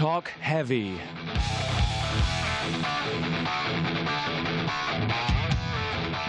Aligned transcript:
Talk 0.00 0.30
Heavy. 0.40 0.98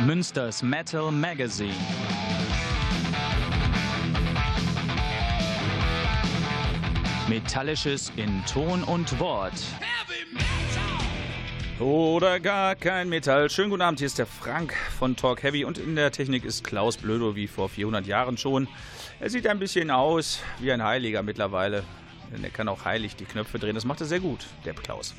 Münsters 0.05 0.61
Metal 0.61 1.09
Magazine. 1.09 1.73
Metallisches 7.29 8.11
in 8.17 8.43
Ton 8.45 8.83
und 8.83 9.17
Wort. 9.21 9.53
Oder 11.79 12.41
gar 12.41 12.75
kein 12.75 13.07
Metall. 13.07 13.49
Schönen 13.49 13.69
guten 13.69 13.83
Abend, 13.83 13.99
hier 13.99 14.07
ist 14.07 14.19
der 14.19 14.25
Frank 14.25 14.75
von 14.99 15.15
Talk 15.15 15.43
Heavy 15.43 15.63
und 15.63 15.77
in 15.77 15.95
der 15.95 16.11
Technik 16.11 16.43
ist 16.43 16.65
Klaus 16.65 16.97
Blödo 16.97 17.37
wie 17.37 17.47
vor 17.47 17.69
400 17.69 18.05
Jahren 18.05 18.37
schon. 18.37 18.67
Er 19.21 19.29
sieht 19.29 19.47
ein 19.47 19.59
bisschen 19.59 19.91
aus 19.91 20.41
wie 20.59 20.73
ein 20.73 20.83
Heiliger 20.83 21.23
mittlerweile. 21.23 21.85
Denn 22.33 22.43
er 22.43 22.49
kann 22.49 22.67
auch 22.67 22.85
heilig 22.85 23.15
die 23.15 23.25
Knöpfe 23.25 23.59
drehen. 23.59 23.75
Das 23.75 23.85
macht 23.85 24.01
er 24.01 24.07
sehr 24.07 24.19
gut, 24.19 24.45
der 24.65 24.73
Klaus. 24.73 25.13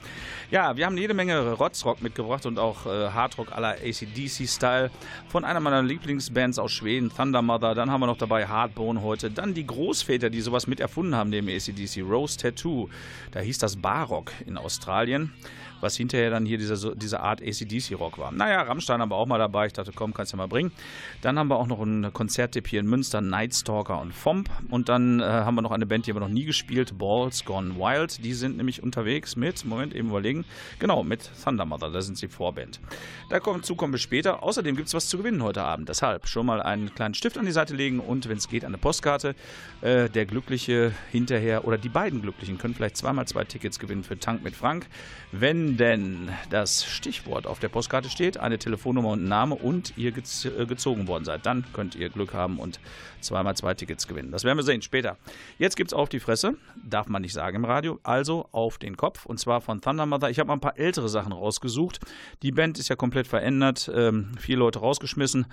Ja, 0.51 0.77
wir 0.77 0.87
haben 0.87 0.97
jede 0.97 1.15
Menge 1.15 1.53
Rotzrock 1.53 2.03
mitgebracht 2.03 2.47
und 2.47 2.59
auch 2.59 2.87
äh, 2.87 3.11
Hardrock 3.11 3.53
aller 3.53 3.77
ACDC-Style 3.83 4.91
von 5.29 5.45
einer 5.45 5.61
meiner 5.61 5.83
Lieblingsbands 5.83 6.59
aus 6.59 6.73
Schweden, 6.73 7.11
Thunder 7.15 7.43
Mother. 7.43 7.75
Dann 7.75 7.91
haben 7.91 8.01
wir 8.01 8.07
noch 8.07 8.19
dabei 8.19 8.47
Hardbone 8.47 9.03
heute. 9.03 9.31
Dann 9.31 9.55
die 9.55 9.67
Großväter, 9.67 10.31
die 10.31 10.41
sowas 10.41 10.67
mit 10.67 10.81
erfunden 10.81 11.15
haben, 11.15 11.31
neben 11.31 11.49
ACDC. 11.49 12.03
Rose 12.03 12.39
Tattoo. 12.39 12.89
Da 13.31 13.41
hieß 13.41 13.59
das 13.59 13.77
Barock 13.77 14.33
in 14.47 14.57
Australien 14.57 15.33
was 15.83 15.97
hinterher 15.97 16.31
dann 16.31 16.47
hier 16.47 16.59
diese, 16.59 16.97
diese 16.97 17.21
Art 17.21 17.43
ACDC-Rock 17.43 18.19
war. 18.19 18.33
Naja, 18.33 18.63
Rammstein 18.63 19.01
haben 19.01 19.11
wir 19.11 19.17
auch 19.17 19.27
mal 19.27 19.39
dabei. 19.39 19.67
Ich 19.67 19.73
dachte, 19.73 19.93
komm, 19.95 20.15
kannst 20.15 20.33
du 20.33 20.37
ja 20.37 20.43
mal 20.43 20.49
bringen. 20.49 20.73
Dann 21.21 21.39
haben 21.39 21.49
wir 21.49 21.57
auch 21.57 21.67
noch 21.67 21.81
einen 21.81 22.13
Konzerttipp 22.13 22.69
hier 22.69 22.81
in 22.81 22.87
Münster, 22.87 23.21
Nightstalker 23.21 24.01
und 24.01 24.13
Fomp. 24.13 24.51
Und 24.71 24.89
dann 24.89 25.21
äh, 25.21 25.25
haben 25.25 25.55
wir 25.55 25.63
noch 25.63 25.73
eine 25.73 25.87
Band, 25.87 26.07
die 26.07 26.11
haben 26.11 26.17
wir 26.17 26.27
noch 26.27 26.29
nie 26.29 26.45
gespielt, 26.45 26.99
Balls 26.99 27.45
Gone 27.45 27.77
Wild. 27.77 28.25
Die 28.25 28.35
sind 28.35 28.57
nämlich 28.57 28.83
unterwegs 28.83 29.37
mit, 29.37 29.65
Moment, 29.65 29.95
eben 29.95 30.09
überlegen, 30.09 30.45
genau, 30.79 31.03
mit 31.03 31.31
Thunder 31.45 31.65
Mother, 31.65 31.91
da 31.91 32.01
sind 32.01 32.19
sie 32.19 32.29
Vorband. 32.29 32.81
Da 33.29 33.41
kommen, 33.41 33.63
wir 33.63 33.99
später. 33.99 34.43
Außerdem 34.43 34.77
gibt 34.77 34.89
es 34.89 34.95
was 34.95 35.09
zu 35.09 35.19
gewinnen 35.19 35.43
heute 35.43 35.63
Abend. 35.63 35.89
Deshalb 35.89 36.29
schon 36.29 36.47
mal 36.47 36.63
einen 36.63 36.95
kleinen 36.95 37.15
Stift 37.15 37.39
an 37.39 37.47
die 37.47 37.53
Seite 37.53 37.75
legen 37.75 38.01
und, 38.01 38.29
wenn 38.29 38.39
es 38.39 38.49
geht, 38.49 38.65
eine 38.65 38.79
Postkarte. 38.79 39.35
Äh, 39.81 40.09
der 40.09 40.27
Glückliche 40.27 40.93
hinterher, 41.11 41.67
oder 41.67 41.79
die 41.79 41.89
beiden 41.89 42.23
Glücklichen 42.23 42.59
können 42.59 42.75
vielleicht 42.75 42.97
zweimal 42.97 43.27
zwei 43.27 43.45
Tickets 43.45 43.79
gewinnen 43.79 44.05
für 44.05 44.19
Tank 44.19 44.43
mit 44.43 44.55
Frank. 44.55 44.87
Wenn 45.33 45.72
denn 45.77 46.31
das 46.51 46.85
Stichwort 46.85 47.47
auf 47.47 47.59
der 47.59 47.69
Postkarte 47.69 48.09
steht, 48.11 48.39
eine 48.39 48.59
Telefonnummer 48.59 49.11
und 49.11 49.25
Name 49.25 49.55
und 49.55 49.93
ihr 49.97 50.11
äh, 50.17 50.67
gezogen 50.67 51.09
worden 51.09 51.25
seid, 51.25 51.47
dann 51.47 51.65
könnt 51.73 51.95
ihr 51.95 52.09
Glück 52.09 52.35
haben 52.35 52.59
und 52.59 52.81
zweimal 53.21 53.57
zwei 53.57 53.75
Tickets 53.75 54.09
gewinnen. 54.09 54.31
Das 54.33 54.45
werden 54.45 54.59
wir 54.59 54.65
sehen 54.65 54.83
später. 54.83 55.17
Jetzt 55.59 55.77
gibt 55.77 55.91
es 55.91 55.95
auf 55.95 56.09
die 56.09 56.21
Fresse, 56.21 56.55
darf 56.83 57.09
man 57.09 57.23
nicht 57.23 57.33
sagen 57.33 57.57
im 57.57 57.65
Radio, 57.65 58.01
also 58.03 58.49
auf 58.53 58.79
den 58.79 58.97
Kopf 58.97 59.27
und 59.27 59.39
zwar 59.39 59.61
von 59.61 59.81
Thunder 59.81 60.07
Mother. 60.07 60.31
Ich 60.31 60.39
habe 60.39 60.49
mal 60.49 60.55
ein 60.55 60.61
paar 60.61 60.79
ältere 60.79 61.09
Sachen 61.09 61.33
rausgesucht. 61.33 62.01
Die 62.43 62.53
Band 62.53 62.79
ist 62.79 62.89
ja 62.89 62.97
komplett 62.97 63.27
verändert, 63.27 63.91
ähm, 63.95 64.33
vier 64.39 64.57
Leute 64.57 64.81
rausgeschmissen 64.81 65.47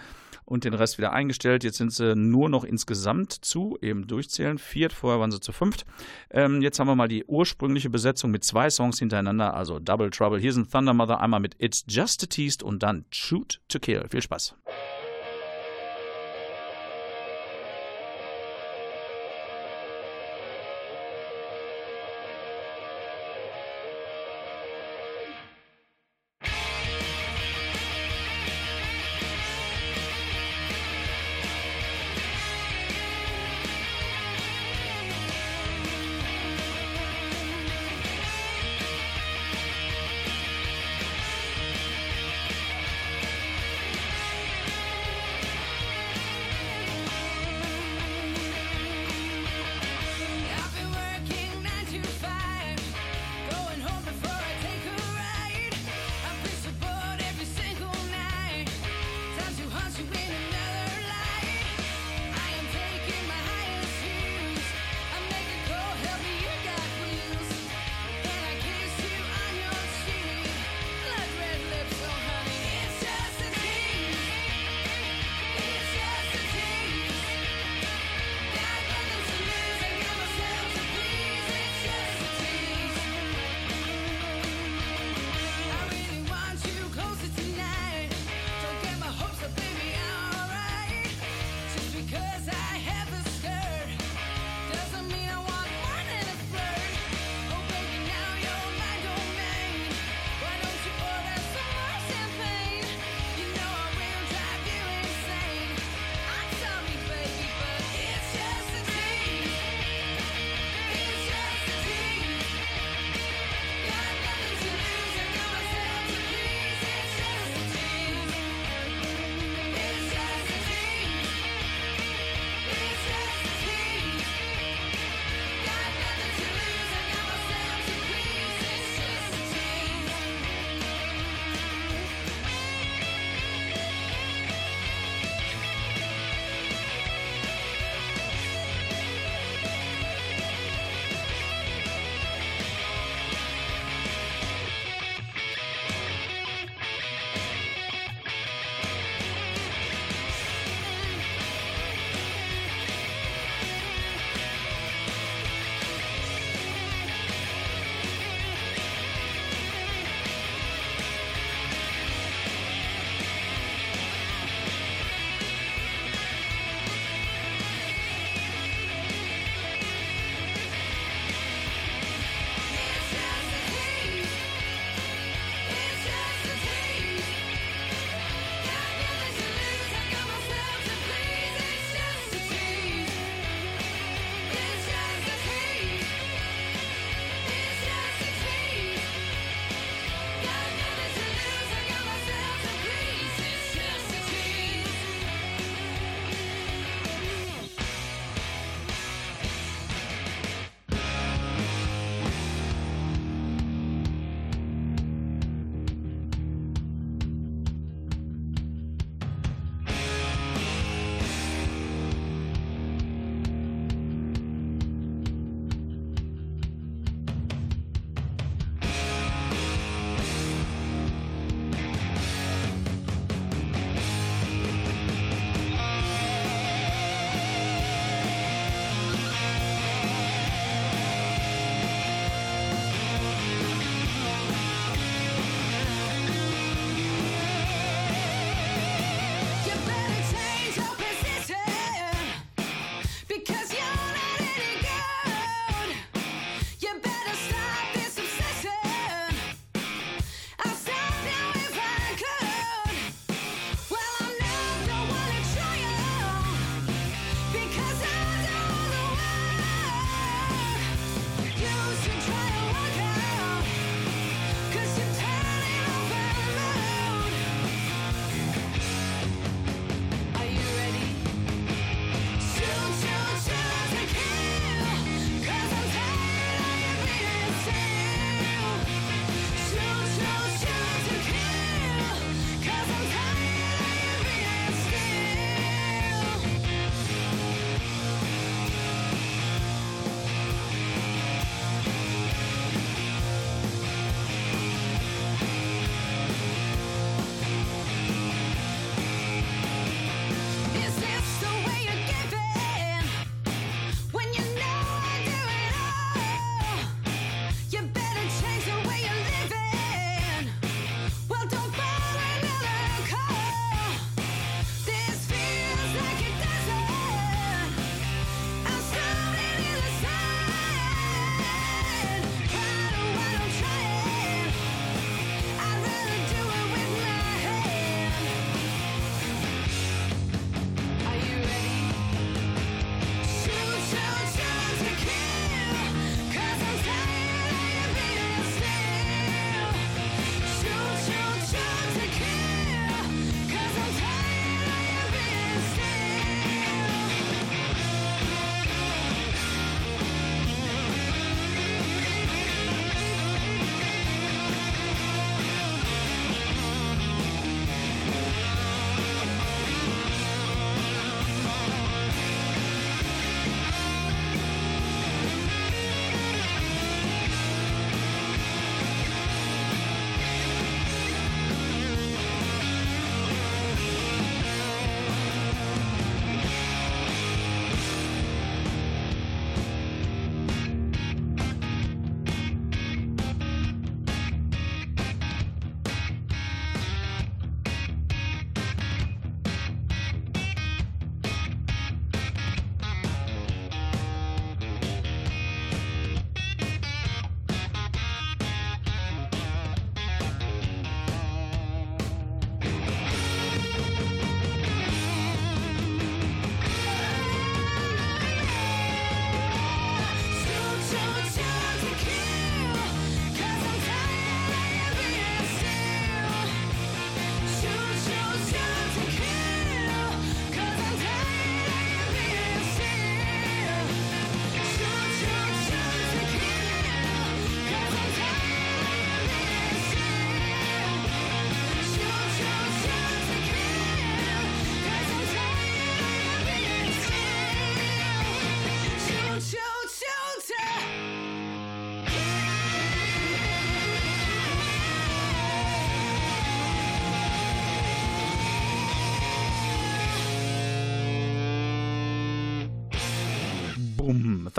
und 0.45 0.63
den 0.63 0.73
Rest 0.73 0.97
wieder 0.97 1.11
eingestellt. 1.11 1.63
Jetzt 1.63 1.77
sind 1.77 1.93
sie 1.93 2.15
nur 2.15 2.49
noch 2.49 2.63
insgesamt 2.63 3.33
zu, 3.33 3.77
eben 3.81 4.07
durchzählen, 4.07 4.57
viert, 4.57 4.93
vorher 4.93 5.19
waren 5.19 5.31
sie 5.31 5.39
zu 5.39 5.51
fünft. 5.51 5.85
Ähm, 6.31 6.61
jetzt 6.61 6.79
haben 6.79 6.87
wir 6.87 6.95
mal 6.95 7.07
die 7.07 7.25
ursprüngliche 7.25 7.89
Besetzung 7.89 8.31
mit 8.31 8.43
zwei 8.43 8.69
Songs 8.69 8.99
hintereinander, 8.99 9.53
also 9.53 9.79
Double 9.79 10.09
Trouble. 10.09 10.39
Hier 10.39 10.53
sind 10.53 10.71
Thunder 10.71 10.93
Mother 10.93 11.21
einmal 11.21 11.39
mit 11.39 11.55
It's 11.59 11.85
Just 11.87 12.23
a 12.23 12.27
Teased 12.27 12.63
und 12.63 12.83
dann 12.83 13.05
Shoot 13.11 13.59
to 13.67 13.79
Kill. 13.79 14.05
Viel 14.09 14.21
Spaß. 14.21 14.55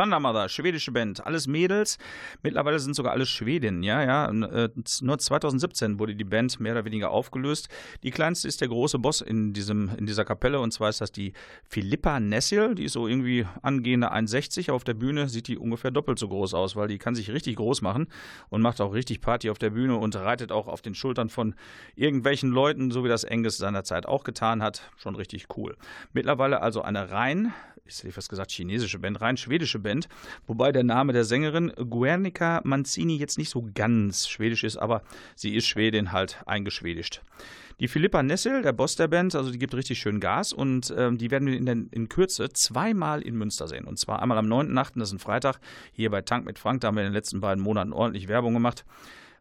Mother, 0.06 0.48
schwedische 0.48 0.92
Band, 0.92 1.26
alles 1.26 1.46
Mädels. 1.46 1.98
Mittlerweile 2.42 2.78
sind 2.78 2.94
sogar 2.94 3.12
alle 3.12 3.26
Schwedinnen, 3.26 3.82
ja, 3.82 4.02
ja. 4.02 4.30
Äh, 4.30 4.70
nur 5.02 5.18
2017 5.18 5.98
wurde 5.98 6.14
die 6.14 6.24
Band 6.24 6.60
mehr 6.60 6.72
oder 6.72 6.84
weniger 6.84 7.10
aufgelöst. 7.10 7.68
Die 8.02 8.10
kleinste 8.10 8.48
ist 8.48 8.60
der 8.60 8.68
große 8.68 8.98
Boss 8.98 9.20
in, 9.20 9.52
diesem, 9.52 9.90
in 9.96 10.06
dieser 10.06 10.24
Kapelle 10.24 10.60
und 10.60 10.72
zwar 10.72 10.88
ist 10.88 11.00
das 11.00 11.12
die 11.12 11.32
Philippa 11.64 12.20
Nessil. 12.20 12.74
Die 12.74 12.84
ist 12.84 12.94
so 12.94 13.06
irgendwie 13.06 13.46
angehende 13.62 14.12
1,60. 14.12 14.70
Auf 14.70 14.84
der 14.84 14.94
Bühne 14.94 15.28
sieht 15.28 15.48
die 15.48 15.58
ungefähr 15.58 15.90
doppelt 15.90 16.18
so 16.18 16.28
groß 16.28 16.54
aus, 16.54 16.76
weil 16.76 16.88
die 16.88 16.98
kann 16.98 17.14
sich 17.14 17.30
richtig 17.30 17.56
groß 17.56 17.82
machen 17.82 18.08
und 18.48 18.62
macht 18.62 18.80
auch 18.80 18.94
richtig 18.94 19.20
Party 19.20 19.50
auf 19.50 19.58
der 19.58 19.70
Bühne 19.70 19.96
und 19.96 20.16
reitet 20.16 20.52
auch 20.52 20.68
auf 20.68 20.82
den 20.82 20.94
Schultern 20.94 21.28
von 21.28 21.54
irgendwelchen 21.94 22.50
Leuten, 22.50 22.90
so 22.90 23.04
wie 23.04 23.08
das 23.08 23.24
Angus 23.24 23.58
seinerzeit 23.58 24.06
auch 24.06 24.24
getan 24.24 24.62
hat. 24.62 24.90
Schon 24.96 25.14
richtig 25.16 25.46
cool. 25.56 25.76
Mittlerweile 26.12 26.62
also 26.62 26.82
eine 26.82 27.10
rein 27.10 27.52
ich 27.98 28.04
hätte 28.04 28.12
fast 28.12 28.28
gesagt 28.28 28.50
chinesische 28.50 28.98
Band, 28.98 29.20
rein 29.20 29.36
schwedische 29.36 29.78
Band, 29.78 30.08
wobei 30.46 30.72
der 30.72 30.84
Name 30.84 31.12
der 31.12 31.24
Sängerin 31.24 31.72
Guernica 31.76 32.60
Manzini 32.64 33.16
jetzt 33.16 33.38
nicht 33.38 33.50
so 33.50 33.68
ganz 33.74 34.28
schwedisch 34.28 34.64
ist, 34.64 34.76
aber 34.76 35.02
sie 35.34 35.54
ist 35.54 35.66
Schwedin 35.66 36.12
halt 36.12 36.42
eingeschwedischt. 36.46 37.22
Die 37.80 37.88
Philippa 37.88 38.22
Nessel, 38.22 38.60
der 38.60 38.72
Boss 38.72 38.96
der 38.96 39.08
Band, 39.08 39.34
also 39.34 39.50
die 39.50 39.58
gibt 39.58 39.74
richtig 39.74 39.98
schön 39.98 40.20
Gas 40.20 40.52
und 40.52 40.92
ähm, 40.96 41.16
die 41.16 41.30
werden 41.30 41.48
wir 41.48 41.56
in, 41.56 41.64
der, 41.64 41.76
in 41.90 42.10
Kürze 42.10 42.50
zweimal 42.50 43.22
in 43.22 43.36
Münster 43.36 43.68
sehen. 43.68 43.86
Und 43.86 43.98
zwar 43.98 44.20
einmal 44.20 44.36
am 44.36 44.46
9.8., 44.46 44.98
das 44.98 45.08
ist 45.08 45.14
ein 45.14 45.18
Freitag, 45.18 45.60
hier 45.92 46.10
bei 46.10 46.20
Tank 46.20 46.44
mit 46.44 46.58
Frank, 46.58 46.82
da 46.82 46.88
haben 46.88 46.96
wir 46.96 47.02
in 47.02 47.08
den 47.08 47.14
letzten 47.14 47.40
beiden 47.40 47.64
Monaten 47.64 47.94
ordentlich 47.94 48.28
Werbung 48.28 48.52
gemacht. 48.52 48.84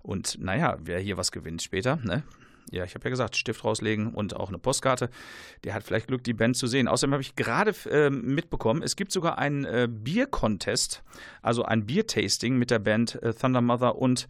Und 0.01 0.39
naja, 0.39 0.77
wer 0.81 0.99
hier 0.99 1.17
was 1.17 1.33
gewinnt 1.33 1.61
später, 1.61 1.97
ne? 1.97 2.23
Ja, 2.71 2.83
ich 2.83 2.95
habe 2.95 3.03
ja 3.05 3.09
gesagt, 3.09 3.35
Stift 3.35 3.63
rauslegen 3.63 4.13
und 4.13 4.35
auch 4.35 4.49
eine 4.49 4.57
Postkarte. 4.57 5.09
Der 5.63 5.73
hat 5.73 5.83
vielleicht 5.83 6.07
Glück, 6.07 6.23
die 6.23 6.33
Band 6.33 6.57
zu 6.57 6.67
sehen. 6.67 6.87
Außerdem 6.87 7.13
habe 7.13 7.21
ich 7.21 7.35
gerade 7.35 7.73
äh, 7.89 8.09
mitbekommen, 8.09 8.81
es 8.83 8.95
gibt 8.95 9.11
sogar 9.11 9.37
einen 9.37 9.65
äh, 9.65 9.87
Bier-Contest, 9.89 11.03
also 11.41 11.63
ein 11.63 11.85
Bier-Tasting 11.85 12.57
mit 12.57 12.71
der 12.71 12.79
Band 12.79 13.21
äh, 13.21 13.33
Thunder 13.33 13.61
Mother 13.61 13.97
und 13.97 14.27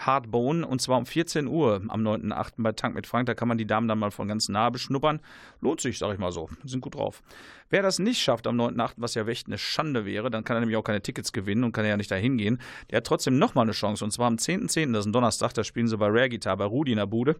Hardbone 0.00 0.66
und 0.66 0.80
zwar 0.80 0.98
um 0.98 1.06
14 1.06 1.46
Uhr 1.46 1.82
am 1.88 2.00
9.8. 2.06 2.52
bei 2.58 2.72
Tank 2.72 2.94
mit 2.94 3.06
Frank. 3.06 3.26
Da 3.26 3.34
kann 3.34 3.48
man 3.48 3.58
die 3.58 3.66
Damen 3.66 3.86
dann 3.86 3.98
mal 3.98 4.10
von 4.10 4.28
ganz 4.28 4.48
nah 4.48 4.70
beschnuppern. 4.70 5.20
Lohnt 5.60 5.80
sich, 5.80 5.98
sag 5.98 6.12
ich 6.12 6.18
mal 6.18 6.32
so. 6.32 6.48
Sind 6.64 6.80
gut 6.80 6.94
drauf. 6.94 7.22
Wer 7.70 7.82
das 7.82 8.00
nicht 8.00 8.20
schafft 8.20 8.46
am 8.46 8.60
9.8., 8.60 8.94
was 8.96 9.14
ja 9.14 9.26
echt 9.26 9.46
eine 9.46 9.56
Schande 9.56 10.04
wäre, 10.04 10.30
dann 10.30 10.44
kann 10.44 10.56
er 10.56 10.60
nämlich 10.60 10.76
auch 10.76 10.82
keine 10.82 11.00
Tickets 11.00 11.32
gewinnen 11.32 11.64
und 11.64 11.72
kann 11.72 11.84
ja 11.86 11.96
nicht 11.96 12.10
dahin 12.10 12.36
gehen. 12.36 12.60
Der 12.90 12.98
hat 12.98 13.06
trotzdem 13.06 13.38
nochmal 13.38 13.62
eine 13.62 13.72
Chance 13.72 14.04
und 14.04 14.10
zwar 14.10 14.26
am 14.26 14.34
10.10., 14.34 14.88
.10., 14.88 14.92
das 14.92 15.00
ist 15.00 15.06
ein 15.06 15.12
Donnerstag, 15.12 15.54
da 15.54 15.62
spielen 15.62 15.86
sie 15.86 15.96
bei 15.96 16.08
Rare 16.08 16.28
Guitar 16.28 16.56
bei 16.56 16.64
Rudi 16.64 16.90
in 16.90 16.98
der 16.98 17.06
Bude, 17.06 17.36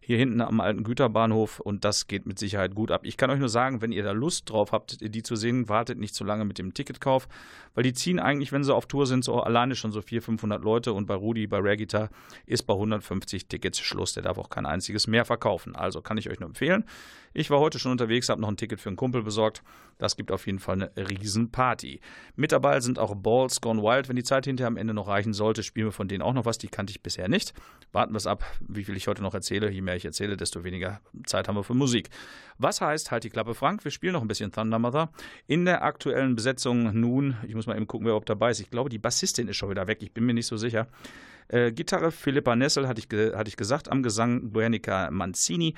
hier 0.00 0.16
hinten 0.16 0.40
am 0.40 0.60
alten 0.60 0.84
Güterbahnhof 0.84 1.60
und 1.60 1.84
das 1.84 2.06
geht 2.06 2.26
mit 2.26 2.38
Sicherheit 2.38 2.74
gut 2.74 2.90
ab. 2.90 3.02
Ich 3.04 3.16
kann 3.16 3.30
euch 3.30 3.38
nur 3.38 3.48
sagen, 3.48 3.82
wenn 3.82 3.92
ihr 3.92 4.02
da 4.02 4.12
Lust 4.12 4.50
drauf 4.50 4.72
habt, 4.72 4.98
die 5.00 5.22
zu 5.22 5.36
sehen, 5.36 5.68
wartet 5.68 5.98
nicht 5.98 6.14
zu 6.14 6.24
lange 6.24 6.44
mit 6.44 6.58
dem 6.58 6.72
Ticketkauf, 6.72 7.28
weil 7.74 7.84
die 7.84 7.92
ziehen 7.92 8.18
eigentlich, 8.18 8.52
wenn 8.52 8.64
sie 8.64 8.74
auf 8.74 8.86
Tour 8.86 9.06
sind, 9.06 9.24
so 9.24 9.42
alleine 9.42 9.74
schon 9.76 9.92
so 9.92 10.00
400, 10.00 10.24
500 10.24 10.62
Leute 10.64 10.92
und 10.92 11.06
bei 11.06 11.14
Rudi, 11.14 11.46
bei 11.46 11.58
Rare 11.58 11.76
Guitar 11.76 12.10
ist 12.46 12.62
bei 12.62 12.74
150 12.74 13.48
Tickets 13.48 13.80
Schluss. 13.80 14.14
Der 14.14 14.22
darf 14.22 14.38
auch 14.38 14.48
kein 14.48 14.66
einziges 14.66 15.06
mehr 15.06 15.24
verkaufen. 15.24 15.76
Also 15.76 16.00
kann 16.00 16.16
ich 16.16 16.30
euch 16.30 16.40
nur 16.40 16.48
empfehlen. 16.48 16.84
Ich 17.36 17.50
war 17.50 17.58
heute 17.58 17.80
schon 17.80 17.90
unterwegs, 17.90 18.28
habe 18.28 18.40
noch 18.40 18.48
ein 18.48 18.56
Ticket 18.56 18.80
für 18.80 18.88
einen 18.88 18.96
Kumpel 18.96 19.24
besorgt. 19.24 19.64
Das 19.98 20.16
gibt 20.16 20.30
auf 20.30 20.46
jeden 20.46 20.60
Fall 20.60 20.74
eine 20.74 21.08
Riesenparty. 21.08 22.00
Mit 22.36 22.52
dabei 22.52 22.78
sind 22.78 23.00
auch 23.00 23.16
Balls 23.16 23.60
Gone 23.60 23.82
Wild. 23.82 24.08
Wenn 24.08 24.14
die 24.14 24.22
Zeit 24.22 24.44
hinterher 24.44 24.68
am 24.68 24.76
Ende 24.76 24.94
noch 24.94 25.08
reichen 25.08 25.32
sollte, 25.32 25.64
spielen 25.64 25.88
wir 25.88 25.92
von 25.92 26.06
denen 26.06 26.22
auch 26.22 26.32
noch 26.32 26.44
was. 26.44 26.58
Die 26.58 26.68
kannte 26.68 26.92
ich 26.92 27.02
bisher 27.02 27.28
nicht. 27.28 27.52
Warten 27.90 28.12
wir 28.12 28.18
es 28.18 28.28
ab, 28.28 28.44
wie 28.60 28.84
viel 28.84 28.96
ich 28.96 29.08
heute 29.08 29.20
noch 29.20 29.34
erzähle. 29.34 29.68
Je 29.68 29.80
mehr 29.80 29.96
ich 29.96 30.04
erzähle, 30.04 30.36
desto 30.36 30.62
weniger 30.62 31.00
Zeit 31.26 31.48
haben 31.48 31.56
wir 31.56 31.64
für 31.64 31.74
Musik. 31.74 32.08
Was 32.58 32.80
heißt, 32.80 33.10
halt 33.10 33.24
die 33.24 33.30
Klappe, 33.30 33.54
Frank. 33.54 33.82
Wir 33.82 33.90
spielen 33.90 34.12
noch 34.12 34.22
ein 34.22 34.28
bisschen 34.28 34.52
Thunder 34.52 34.78
Mother. 34.78 35.10
In 35.48 35.64
der 35.64 35.82
aktuellen 35.82 36.36
Besetzung 36.36 37.00
nun, 37.00 37.36
ich 37.48 37.56
muss 37.56 37.66
mal 37.66 37.76
eben 37.76 37.88
gucken, 37.88 38.06
wer 38.06 38.12
überhaupt 38.12 38.30
dabei 38.30 38.52
ist. 38.52 38.60
Ich 38.60 38.70
glaube, 38.70 38.90
die 38.90 38.98
Bassistin 38.98 39.48
ist 39.48 39.56
schon 39.56 39.70
wieder 39.70 39.88
weg. 39.88 39.98
Ich 40.02 40.12
bin 40.12 40.24
mir 40.24 40.34
nicht 40.34 40.46
so 40.46 40.56
sicher. 40.56 40.86
Äh, 41.48 41.72
Gitarre 41.72 42.10
Philippa 42.10 42.56
Nessel, 42.56 42.88
hatte 42.88 43.00
ich, 43.00 43.34
hatte 43.34 43.48
ich 43.48 43.56
gesagt. 43.56 43.90
Am 43.90 44.02
Gesang 44.02 44.50
Buenica 44.52 45.10
Manzini. 45.10 45.74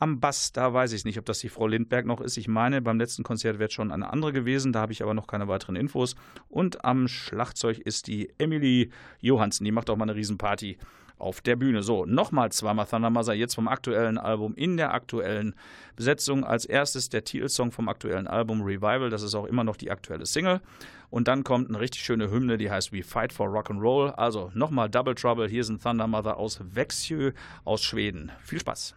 Am 0.00 0.20
Bass, 0.20 0.52
da 0.52 0.72
weiß 0.72 0.92
ich 0.92 1.04
nicht, 1.04 1.18
ob 1.18 1.24
das 1.24 1.40
die 1.40 1.48
Frau 1.48 1.66
Lindberg 1.66 2.06
noch 2.06 2.20
ist. 2.20 2.36
Ich 2.36 2.46
meine, 2.46 2.80
beim 2.80 2.98
letzten 2.98 3.24
Konzert 3.24 3.58
wird 3.58 3.72
schon 3.72 3.90
eine 3.90 4.12
andere 4.12 4.32
gewesen. 4.32 4.72
Da 4.72 4.80
habe 4.80 4.92
ich 4.92 5.02
aber 5.02 5.12
noch 5.12 5.26
keine 5.26 5.48
weiteren 5.48 5.74
Infos. 5.74 6.14
Und 6.48 6.84
am 6.84 7.08
Schlagzeug 7.08 7.78
ist 7.78 8.06
die 8.06 8.30
Emily 8.38 8.90
Johansen. 9.20 9.64
Die 9.64 9.72
macht 9.72 9.90
auch 9.90 9.96
mal 9.96 10.04
eine 10.04 10.14
Riesenparty 10.14 10.78
auf 11.18 11.40
der 11.40 11.56
Bühne. 11.56 11.82
So, 11.82 12.06
nochmal 12.06 12.52
zweimal 12.52 12.86
Thunder 12.86 13.10
Mother, 13.10 13.34
jetzt 13.34 13.54
vom 13.54 13.68
aktuellen 13.68 14.18
Album 14.18 14.54
in 14.54 14.76
der 14.76 14.94
aktuellen 14.94 15.54
Besetzung. 15.96 16.44
Als 16.44 16.64
erstes 16.64 17.08
der 17.08 17.24
Titelsong 17.24 17.72
vom 17.72 17.88
aktuellen 17.88 18.26
Album 18.26 18.62
Revival, 18.62 19.10
das 19.10 19.22
ist 19.22 19.34
auch 19.34 19.46
immer 19.46 19.64
noch 19.64 19.76
die 19.76 19.90
aktuelle 19.90 20.26
Single. 20.26 20.60
Und 21.10 21.28
dann 21.28 21.44
kommt 21.44 21.68
eine 21.68 21.80
richtig 21.80 22.02
schöne 22.02 22.30
Hymne, 22.30 22.58
die 22.58 22.70
heißt 22.70 22.92
We 22.92 23.02
Fight 23.02 23.32
for 23.32 23.46
Rock 23.48 23.70
and 23.70 23.80
Roll. 23.80 24.10
Also 24.10 24.50
nochmal 24.54 24.88
Double 24.90 25.14
Trouble, 25.14 25.48
hier 25.48 25.64
sind 25.64 25.82
Thunder 25.82 26.06
Mother 26.06 26.36
aus 26.36 26.60
Växjö 26.62 27.32
aus 27.64 27.82
Schweden. 27.82 28.32
Viel 28.42 28.60
Spaß. 28.60 28.94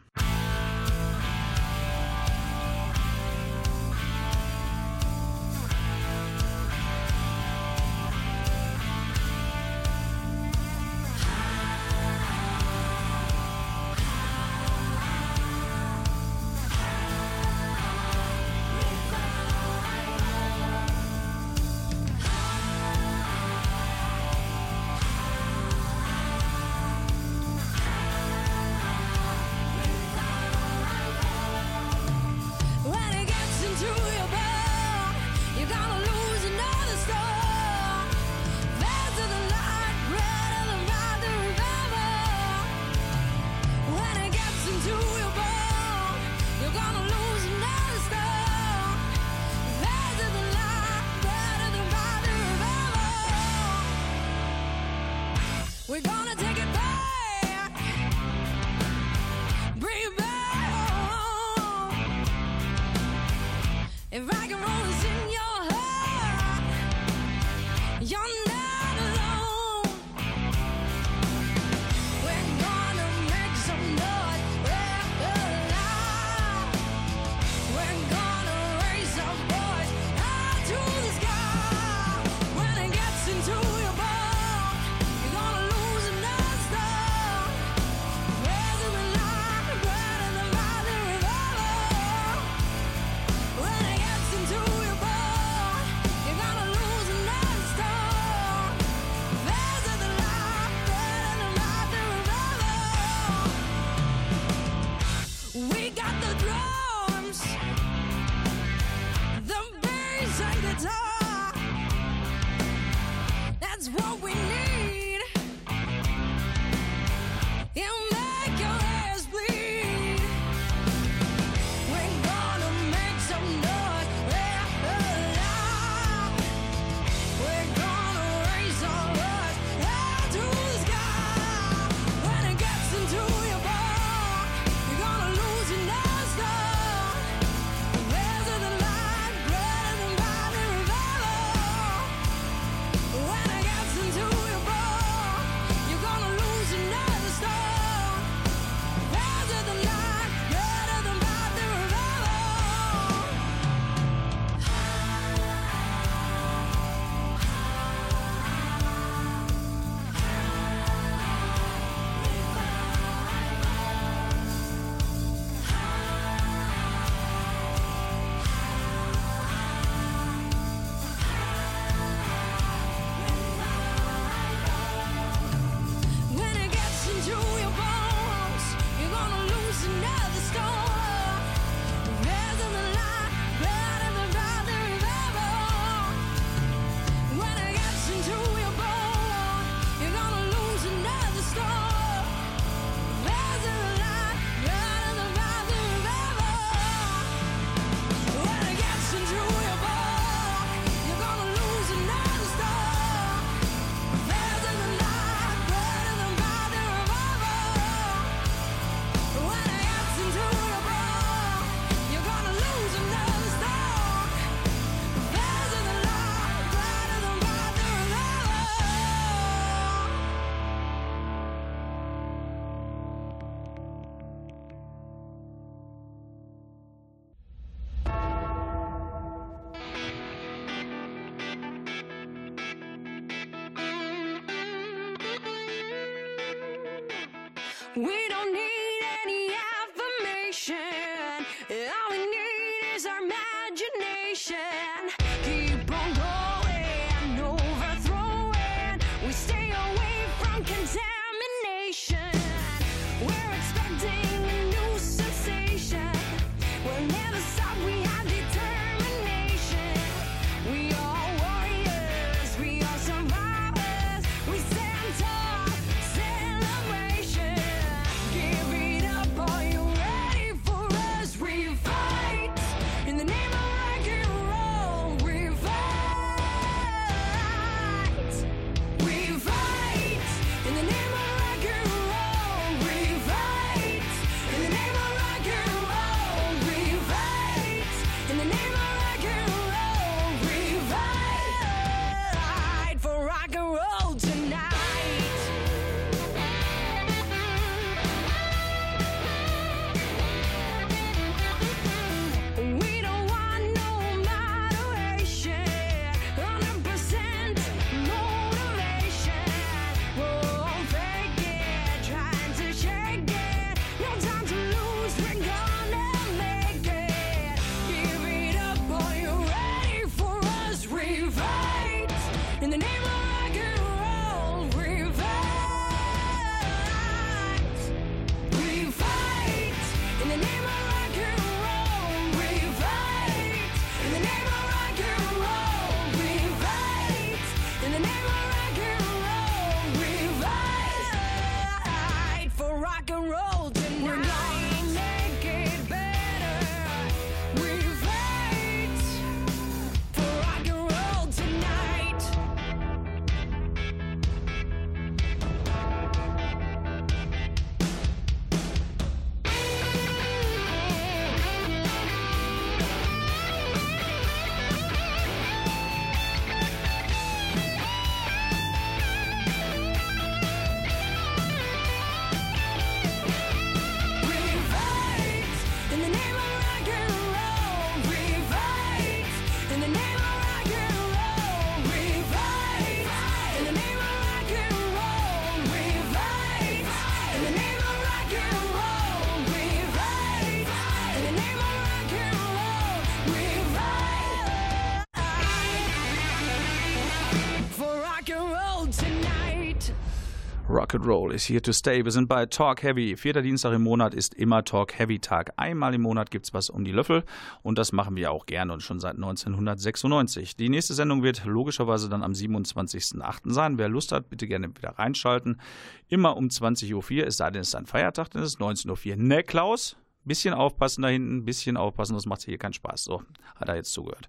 Rock'n'Roll 400.92 401.32
is 401.32 401.48
here 401.48 401.62
to 401.62 401.72
stay. 401.72 402.04
Wir 402.04 402.12
sind 402.12 402.28
bei 402.28 402.46
Talk 402.46 402.84
Heavy. 402.84 403.16
Vierter 403.16 403.42
Dienstag 403.42 403.72
im 403.72 403.84
Monat 403.84 404.14
ist 404.14 404.34
immer 404.34 404.66
Talk 404.66 405.00
Heavy 405.00 405.20
Tag. 405.20 405.54
Einmal 405.56 405.94
im 405.94 406.02
Monat 406.02 406.32
gibt 406.32 406.48
es 406.48 406.54
was 406.54 406.70
um 406.70 406.84
die 406.84 406.92
Löffel 406.92 407.24
und 407.64 407.78
das 407.78 407.94
machen 407.94 408.18
wir 408.18 408.30
auch 408.30 408.46
gerne 408.46 408.74
und 408.74 408.84
schon 408.84 409.00
seit 409.00 409.16
1996. 409.16 410.58
Die 410.58 410.68
nächste 410.68 410.94
Sendung 410.94 411.24
wird 411.24 411.46
logischerweise 411.46 412.10
dann 412.10 412.24
am 412.24 412.34
27.08. 412.34 413.54
sein. 413.54 413.78
Wer 413.78 413.88
Lust 413.88 414.12
hat, 414.12 414.30
bitte 414.30 414.48
gerne 414.48 414.68
wieder 414.68 414.90
reinschalten. 414.90 415.62
Immer 416.10 416.36
um 416.36 416.48
20.04 416.48 416.94
Uhr, 416.94 417.28
es 417.28 417.38
sei 417.38 417.52
denn, 417.52 417.62
es 417.62 417.70
ist 417.70 417.76
ein 417.76 417.86
Feiertag, 417.86 418.30
dann 418.32 418.44
ist 418.44 418.56
es 418.56 418.60
19.04 418.60 419.12
Uhr. 419.12 419.16
Ne, 419.16 419.44
Klaus? 419.44 419.96
Bisschen 420.26 420.54
aufpassen 420.54 421.04
da 421.04 421.08
hinten, 421.08 421.46
bisschen 421.46 421.78
aufpassen, 421.78 422.16
das 422.16 422.26
macht 422.26 422.44
hier 422.44 422.58
keinen 422.58 422.74
Spaß. 422.74 423.06
So, 423.06 423.24
hat 423.56 423.70
er 423.70 423.76
jetzt 423.78 423.94
zugehört. 423.94 424.28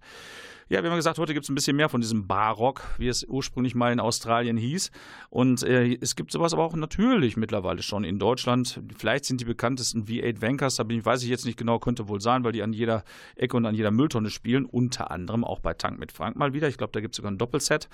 Ja, 0.73 0.83
wir 0.83 0.89
haben 0.89 0.97
gesagt, 0.97 1.19
heute 1.19 1.35
gibt 1.35 1.45
es 1.45 1.51
ein 1.51 1.55
bisschen 1.55 1.77
mehr 1.77 1.91
von 1.91 2.01
diesem 2.01 2.27
Barock, 2.27 2.81
wie 2.97 3.07
es 3.07 3.25
ursprünglich 3.25 3.75
mal 3.75 3.93
in 3.93 4.01
Australien 4.01 4.57
hieß. 4.57 4.91
Und 5.29 5.63
äh, 5.65 5.99
es 6.01 6.17
gibt 6.17 6.33
sowas 6.33 6.55
aber 6.55 6.65
auch 6.65 6.75
natürlich 6.75 7.37
mittlerweile 7.37 7.83
schon 7.83 8.05
in 8.05 8.19
Deutschland. 8.19 8.81
Vielleicht 8.97 9.27
sind 9.27 9.43
die 9.43 9.45
bekanntesten 9.45 10.07
V8 10.07 10.41
Vankers, 10.41 10.77
da 10.77 10.85
bin 10.85 11.05
weiß 11.05 11.25
ich 11.25 11.29
jetzt 11.29 11.45
nicht 11.45 11.59
genau, 11.59 11.79
könnte 11.79 12.09
wohl 12.09 12.23
sein, 12.23 12.43
weil 12.43 12.53
die 12.53 12.63
an 12.63 12.73
jeder 12.73 13.05
Ecke 13.37 13.55
und 13.59 13.67
an 13.67 13.75
jeder 13.75 13.91
Mülltonne 13.91 14.31
spielen. 14.31 14.65
Unter 14.65 15.11
anderem 15.11 15.45
auch 15.45 15.61
bei 15.61 15.75
Tank 15.75 15.99
mit 15.99 16.11
Frank 16.11 16.37
mal 16.37 16.55
wieder. 16.55 16.69
Ich 16.69 16.79
glaube, 16.79 16.93
da 16.95 17.01
gibt 17.01 17.13
es 17.13 17.17
sogar 17.19 17.33
ein 17.33 17.37
Doppelset. 17.37 17.91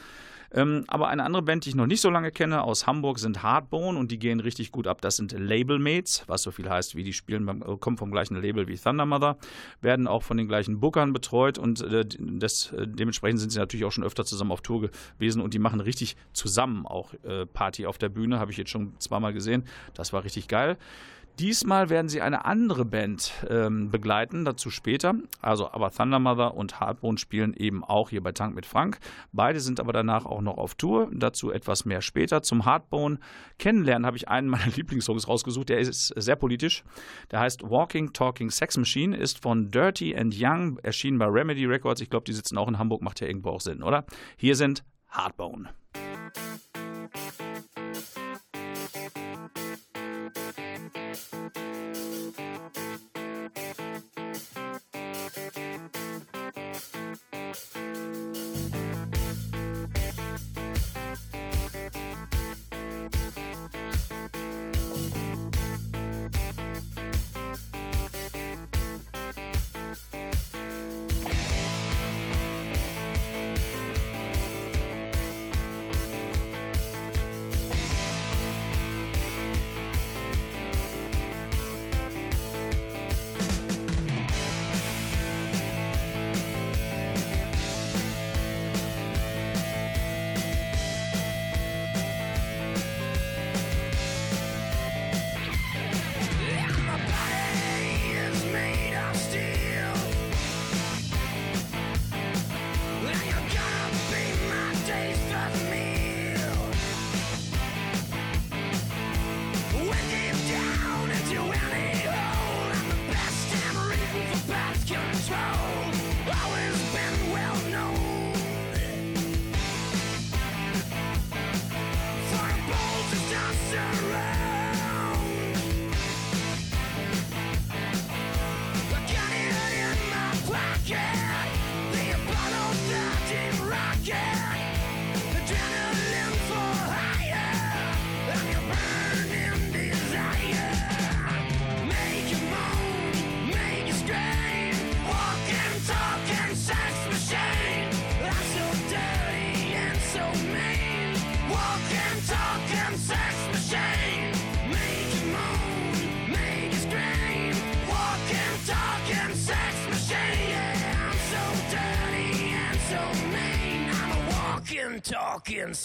Ähm, 0.50 0.84
aber 0.88 1.08
eine 1.08 1.24
andere 1.24 1.42
Band, 1.42 1.64
die 1.64 1.70
ich 1.70 1.74
noch 1.74 1.86
nicht 1.86 2.00
so 2.00 2.08
lange 2.08 2.30
kenne, 2.30 2.62
aus 2.62 2.86
Hamburg, 2.86 3.18
sind 3.18 3.42
Hardbone 3.42 3.98
und 3.98 4.10
die 4.10 4.18
gehen 4.18 4.40
richtig 4.40 4.72
gut 4.72 4.86
ab. 4.86 5.02
Das 5.02 5.16
sind 5.16 5.32
Labelmates, 5.32 6.24
was 6.26 6.42
so 6.42 6.50
viel 6.50 6.70
heißt, 6.70 6.96
wie 6.96 7.04
die 7.04 7.12
spielen, 7.12 7.44
beim, 7.44 7.60
kommen 7.80 7.98
vom 7.98 8.10
gleichen 8.10 8.40
Label 8.40 8.66
wie 8.66 8.76
Thunder 8.76 9.04
Mother, 9.04 9.36
werden 9.82 10.06
auch 10.06 10.22
von 10.22 10.38
den 10.38 10.48
gleichen 10.48 10.80
Bookern 10.80 11.12
betreut 11.12 11.58
und 11.58 11.82
äh, 11.82 12.06
das, 12.18 12.67
äh, 12.72 12.86
dementsprechend 12.86 13.40
sind 13.40 13.50
sie 13.50 13.58
natürlich 13.58 13.84
auch 13.84 13.92
schon 13.92 14.04
öfter 14.04 14.24
zusammen 14.24 14.52
auf 14.52 14.60
Tour 14.60 14.90
gewesen 15.18 15.42
und 15.42 15.54
die 15.54 15.58
machen 15.58 15.80
richtig 15.80 16.16
zusammen 16.32 16.86
auch 16.86 17.14
äh, 17.24 17.46
Party 17.46 17.86
auf 17.86 17.98
der 17.98 18.08
Bühne, 18.08 18.38
habe 18.38 18.50
ich 18.50 18.56
jetzt 18.56 18.70
schon 18.70 18.92
zweimal 18.98 19.32
gesehen. 19.32 19.64
Das 19.94 20.12
war 20.12 20.24
richtig 20.24 20.48
geil. 20.48 20.76
Diesmal 21.38 21.88
werden 21.88 22.08
sie 22.08 22.20
eine 22.20 22.46
andere 22.46 22.84
Band 22.84 23.32
ähm, 23.48 23.90
begleiten, 23.90 24.44
dazu 24.44 24.70
später. 24.70 25.14
Also, 25.40 25.70
aber 25.70 25.92
Thunder 25.92 26.18
Mother 26.18 26.56
und 26.56 26.80
Hardbone 26.80 27.16
spielen 27.16 27.54
eben 27.54 27.84
auch 27.84 28.10
hier 28.10 28.20
bei 28.22 28.32
Tank 28.32 28.56
mit 28.56 28.66
Frank. 28.66 28.98
Beide 29.30 29.60
sind 29.60 29.78
aber 29.78 29.92
danach 29.92 30.26
auch 30.26 30.40
noch 30.40 30.58
auf 30.58 30.74
Tour. 30.74 31.08
Dazu 31.12 31.52
etwas 31.52 31.84
mehr 31.84 32.00
später. 32.00 32.42
Zum 32.42 32.64
Hardbone 32.64 33.20
kennenlernen 33.58 34.04
habe 34.04 34.16
ich 34.16 34.28
einen 34.28 34.48
meiner 34.48 34.66
Lieblingssongs 34.76 35.28
rausgesucht. 35.28 35.68
Der 35.68 35.78
ist 35.78 36.08
sehr 36.16 36.34
politisch. 36.34 36.82
Der 37.30 37.38
heißt 37.38 37.62
Walking 37.62 38.12
Talking 38.12 38.50
Sex 38.50 38.76
Machine, 38.76 39.16
ist 39.16 39.40
von 39.40 39.70
Dirty 39.70 40.16
and 40.16 40.34
Young, 40.36 40.78
erschienen 40.82 41.18
bei 41.18 41.26
Remedy 41.26 41.66
Records. 41.66 42.00
Ich 42.00 42.10
glaube, 42.10 42.24
die 42.24 42.32
sitzen 42.32 42.58
auch 42.58 42.66
in 42.66 42.78
Hamburg, 42.78 43.00
macht 43.00 43.20
ja 43.20 43.28
irgendwo 43.28 43.50
auch 43.50 43.60
Sinn, 43.60 43.84
oder? 43.84 44.04
Hier 44.36 44.56
sind 44.56 44.82
Hardbone. 45.08 45.68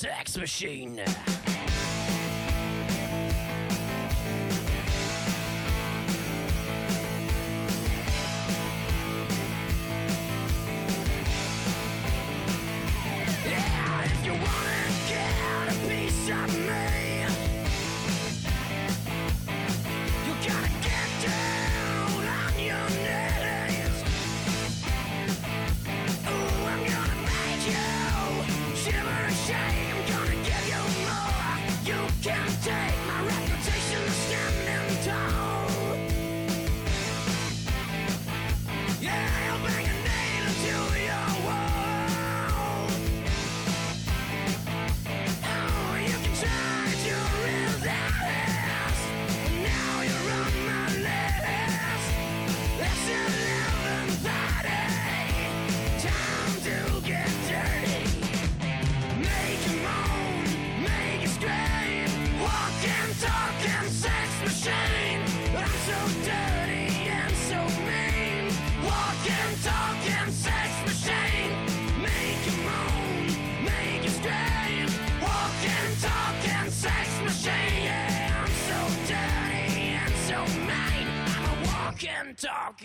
sex 0.04 0.38
machine. 0.38 0.96
Yeah, 13.46 14.04
if 14.04 14.26
you 14.26 14.34
want 14.34 14.44
it. 14.44 14.83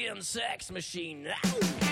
Brazilian 0.08 0.22
sex 0.22 0.70
machine. 0.70 1.87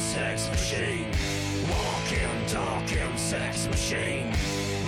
sex 0.00 0.48
machine. 0.48 1.06
Walking, 1.68 2.46
talking 2.46 3.16
sex 3.16 3.68
machine. 3.68 4.32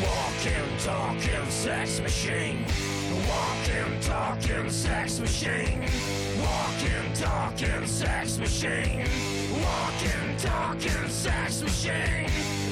Walking, 0.00 0.78
talking 0.78 1.50
sex 1.50 2.00
machine. 2.00 2.64
Walking, 3.28 4.00
talking 4.00 4.70
sex 4.70 5.20
machine. 5.20 5.84
Walking, 6.40 7.12
talking 7.14 7.86
sex 7.86 8.38
machine. 8.38 9.06
Walking, 9.62 10.36
talking 10.38 11.08
sex 11.08 11.62
machine. 11.62 12.26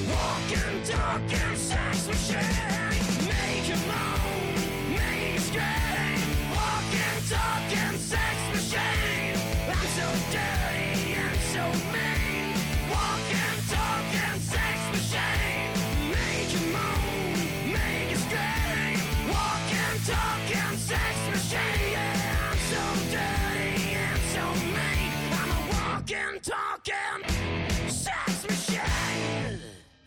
Walking, 0.09 0.83
talking 0.83 1.55
sex 1.55 2.07
machine. 2.07 3.27
Make 3.27 3.69
it 3.69 3.81
moan, 3.87 4.95
make 4.95 5.39
scream. 5.39 5.80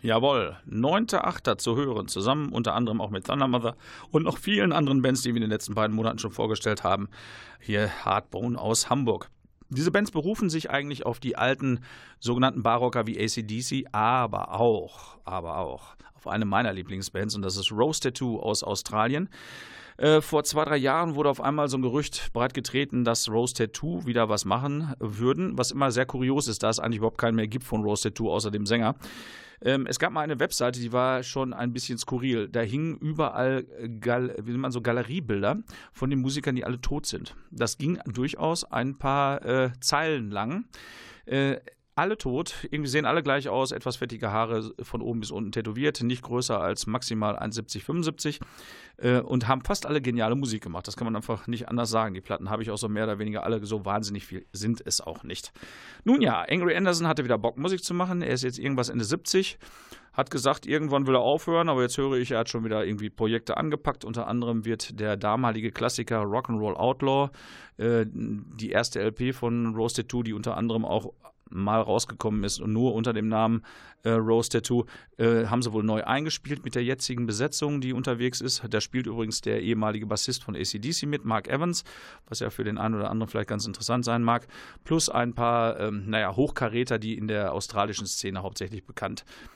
Jawohl, 0.05 0.55
9.8. 0.69 1.57
zu 1.57 1.75
hören, 1.75 2.07
zusammen 2.07 2.49
unter 2.49 2.75
anderem 2.75 3.01
auch 3.01 3.09
mit 3.09 3.25
Thunder 3.25 3.47
Mother 3.47 3.75
und 4.11 4.21
noch 4.21 4.37
vielen 4.37 4.71
anderen 4.71 5.01
Bands, 5.01 5.23
die 5.23 5.29
wir 5.29 5.37
in 5.37 5.41
den 5.41 5.49
letzten 5.49 5.73
beiden 5.73 5.95
Monaten 5.95 6.19
schon 6.19 6.29
vorgestellt 6.29 6.83
haben. 6.83 7.09
Hier 7.59 7.89
Hardbone 8.05 8.55
aus 8.55 8.91
Hamburg. 8.91 9.31
Diese 9.69 9.89
Bands 9.89 10.11
berufen 10.11 10.51
sich 10.51 10.69
eigentlich 10.69 11.07
auf 11.07 11.19
die 11.19 11.37
alten 11.37 11.79
sogenannten 12.19 12.61
Barocker 12.61 13.07
wie 13.07 13.19
ACDC, 13.19 13.87
aber 13.93 14.53
auch, 14.53 15.17
aber 15.23 15.57
auch 15.57 15.95
auf 16.13 16.27
eine 16.27 16.45
meiner 16.45 16.71
Lieblingsbands 16.71 17.33
und 17.33 17.41
das 17.41 17.57
ist 17.57 17.71
Rose 17.71 17.99
Tattoo 17.99 18.39
aus 18.39 18.61
Australien. 18.61 19.27
Äh, 19.97 20.21
vor 20.21 20.43
zwei, 20.43 20.65
drei 20.65 20.77
Jahren 20.77 21.15
wurde 21.15 21.31
auf 21.31 21.41
einmal 21.41 21.67
so 21.67 21.77
ein 21.77 21.81
Gerücht 21.81 22.31
breitgetreten, 22.31 23.05
dass 23.05 23.27
Rose 23.27 23.55
Tattoo 23.55 24.05
wieder 24.05 24.29
was 24.29 24.45
machen 24.45 24.93
würden, 24.99 25.57
was 25.57 25.71
immer 25.71 25.89
sehr 25.89 26.05
kurios 26.05 26.47
ist, 26.47 26.61
da 26.61 26.69
es 26.69 26.79
eigentlich 26.79 26.97
überhaupt 26.97 27.17
keinen 27.17 27.37
mehr 27.37 27.47
gibt 27.47 27.63
von 27.63 27.81
Rose 27.81 28.03
Tattoo 28.03 28.29
außer 28.29 28.51
dem 28.51 28.67
Sänger. 28.67 28.93
Ähm, 29.61 29.85
es 29.87 29.99
gab 29.99 30.11
mal 30.11 30.21
eine 30.21 30.39
Webseite, 30.39 30.79
die 30.79 30.91
war 30.93 31.23
schon 31.23 31.53
ein 31.53 31.73
bisschen 31.73 31.97
skurril. 31.97 32.47
Da 32.49 32.61
hingen 32.61 32.97
überall 32.97 33.65
Gal 33.99 34.35
wie 34.41 34.57
man 34.57 34.71
so 34.71 34.81
Galeriebilder 34.81 35.63
von 35.93 36.09
den 36.09 36.19
Musikern, 36.19 36.55
die 36.55 36.65
alle 36.65 36.81
tot 36.81 37.05
sind. 37.05 37.35
Das 37.51 37.77
ging 37.77 37.99
durchaus 38.05 38.63
ein 38.63 38.97
paar 38.97 39.45
äh, 39.45 39.71
Zeilen 39.79 40.31
lang. 40.31 40.65
Äh, 41.25 41.57
alle 41.95 42.17
tot, 42.17 42.67
irgendwie 42.69 42.89
sehen 42.89 43.05
alle 43.05 43.23
gleich 43.23 43.47
aus, 43.47 43.71
etwas 43.71 43.95
fettige 43.95 44.31
Haare 44.31 44.73
von 44.83 45.01
oben 45.01 45.21
bis 45.21 45.31
unten 45.31 45.53
tätowiert, 45.53 46.03
nicht 46.03 46.23
größer 46.23 46.59
als 46.59 46.87
maximal 46.87 47.37
1,70, 47.37 47.81
75 47.83 48.39
äh, 48.97 49.19
und 49.19 49.47
haben 49.47 49.61
fast 49.61 49.85
alle 49.85 50.01
geniale 50.01 50.35
Musik 50.35 50.61
gemacht. 50.61 50.87
Das 50.87 50.97
kann 50.97 51.05
man 51.05 51.15
einfach 51.15 51.47
nicht 51.47 51.69
anders 51.69 51.89
sagen. 51.89 52.13
Die 52.13 52.21
Platten 52.21 52.49
habe 52.49 52.63
ich 52.63 52.69
auch 52.69 52.77
so 52.77 52.89
mehr 52.89 53.05
oder 53.05 53.17
weniger 53.17 53.43
alle 53.43 53.65
so 53.65 53.85
wahnsinnig 53.85 54.25
viel, 54.25 54.45
sind 54.51 54.81
es 54.85 54.99
auch 54.99 55.23
nicht. 55.23 55.53
Nun 56.03 56.21
ja, 56.21 56.45
Angry 56.49 56.75
Anderson 56.75 57.07
hatte 57.07 57.23
wieder 57.23 57.37
Bock, 57.37 57.57
Musik 57.57 57.81
zu 57.81 57.93
machen. 57.93 58.21
Er 58.21 58.33
ist 58.33 58.43
jetzt 58.43 58.59
irgendwas 58.59 58.89
Ende 58.89 59.05
70 59.05 59.57
hat 60.15 60.31
gesagt, 60.31 60.65
irgendwann 60.65 61.07
will 61.07 61.15
er 61.15 61.19
aufhören, 61.19 61.67
aber 61.67 61.81
jetzt 61.81 61.97
höre 61.97 62.13
ich, 62.13 62.31
er 62.31 62.39
hat 62.39 62.49
schon 62.49 62.63
wieder 62.63 62.85
irgendwie 62.85 63.09
Projekte 63.09 63.57
angepackt. 63.57 64.05
Unter 64.05 64.27
anderem 64.27 64.63
wird 64.63 64.97
der 64.97 65.17
damalige 65.17 65.71
Klassiker 65.71 66.21
Rock'n'Roll 66.21 66.75
Outlaw, 66.75 67.31
äh, 67.75 68.05
die 68.07 68.69
erste 68.69 69.01
LP 69.01 69.35
von 69.35 69.75
Roasted 69.75 70.09
2, 70.09 70.23
die 70.23 70.33
unter 70.33 70.55
anderem 70.55 70.85
auch 70.85 71.11
mal 71.49 71.81
rausgekommen 71.81 72.43
ist 72.43 72.59
und 72.59 72.73
nur 72.73 72.93
unter 72.93 73.13
dem 73.13 73.27
Namen 73.27 73.63
äh, 74.03 74.11
Rose 74.11 74.49
Tattoo, 74.49 74.85
äh, 75.17 75.45
haben 75.45 75.61
sie 75.61 75.73
wohl 75.73 75.83
neu 75.83 76.03
eingespielt 76.03 76.63
mit 76.63 76.75
der 76.75 76.83
jetzigen 76.83 77.25
Besetzung, 77.25 77.81
die 77.81 77.93
unterwegs 77.93 78.41
ist. 78.41 78.63
Da 78.69 78.81
spielt 78.81 79.07
übrigens 79.07 79.41
der 79.41 79.61
ehemalige 79.61 80.05
Bassist 80.05 80.43
von 80.43 80.55
ACDC 80.55 81.03
mit, 81.03 81.25
Mark 81.25 81.47
Evans, 81.47 81.83
was 82.27 82.39
ja 82.39 82.49
für 82.49 82.63
den 82.63 82.77
einen 82.77 82.95
oder 82.95 83.09
anderen 83.09 83.29
vielleicht 83.29 83.49
ganz 83.49 83.65
interessant 83.65 84.05
sein 84.05 84.23
mag, 84.23 84.47
plus 84.83 85.09
ein 85.09 85.33
paar, 85.33 85.79
ähm, 85.79 86.09
naja, 86.09 86.35
Hochkaräter, 86.35 86.99
die 86.99 87.17
in 87.17 87.27
der 87.27 87.53
australischen 87.53 88.05
Szene 88.05 88.43
hauptsächlich 88.43 88.85
bekannt 88.85 89.25
sind 89.27 89.54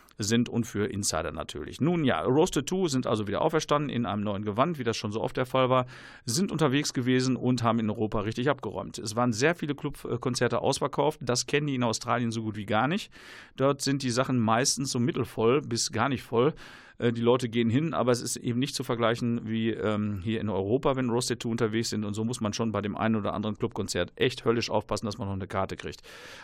und 0.50 0.66
für 0.66 0.86
Insider 0.86 1.32
natürlich. 1.32 1.82
Nun 1.82 2.04
ja, 2.04 2.22
Roasted 2.22 2.70
2 2.70 2.88
sind 2.88 3.08
also 3.08 3.28
wieder 3.28 3.42
auferstanden 3.42 3.90
in 3.90 4.06
einem 4.06 4.24
neuen 4.24 4.44
Gewand, 4.44 4.78
wie 4.78 4.84
das 4.84 4.98
schon 4.98 5.12
so 5.12 5.22
oft 5.22 5.38
der 5.38 5.46
Fall 5.46 5.70
war, 5.70 5.86
sind 6.26 6.52
unterwegs 6.52 6.94
gewesen 6.94 7.36
und 7.36 7.64
haben 7.64 7.80
in 7.80 7.90
Europa 7.90 8.20
richtig 8.22 8.50
abgeräumt. 8.50 8.98
Es 8.98 9.16
waren 9.16 9.34
sehr 9.34 9.56
viele 9.56 9.76
Clubkonzerte 9.76 10.62
ausverkauft, 10.62 11.20
das 11.24 11.46
kennen 11.48 11.68
die 11.68 11.76
in 11.76 11.84
Australien 11.84 12.32
so 12.32 12.44
gut 12.44 12.56
wie 12.56 12.66
gar 12.66 12.88
nicht. 12.88 13.12
Dort 13.56 13.82
sind 13.82 14.04
die 14.04 14.12
Sachen 14.12 14.40
meistens 14.40 14.92
so 14.92 15.00
mittelvoll 15.00 15.62
bis 15.62 15.92
gar 15.92 16.10
nicht 16.10 16.24
voll. 16.24 16.54
Äh, 17.00 17.12
die 17.12 17.22
Leute 17.22 17.50
gehen 17.50 17.70
hin, 17.70 17.94
aber 17.94 18.12
es 18.12 18.22
ist 18.22 18.36
eben 18.36 18.60
nicht 18.60 18.76
zu 18.76 18.84
vergleichen 18.84 19.42
wie 19.46 19.72
ähm, 19.72 20.20
hier 20.24 20.40
in 20.40 20.50
Europa, 20.50 20.96
wenn 20.96 21.10
Roasted 21.10 21.42
2 21.42 21.50
unterwegs 21.50 21.90
sind. 21.90 22.06
Und 22.06 22.14
so 22.14 22.24
muss 22.24 22.42
man 22.42 22.54
schon 22.54 22.72
bei 22.72 22.82
dem 22.82 22.96
einen 22.96 23.16
oder 23.16 23.34
anderen 23.34 23.58
Clubkonzert 23.58 24.12
echt 24.16 24.46
höllisch 24.46 24.70
aufpassen, 24.70 25.06
dass 25.06 25.18
man 25.18 25.28
noch 25.28 25.34
eine 25.34 25.48
Karte 25.48 25.76
kriegt. 25.76 26.02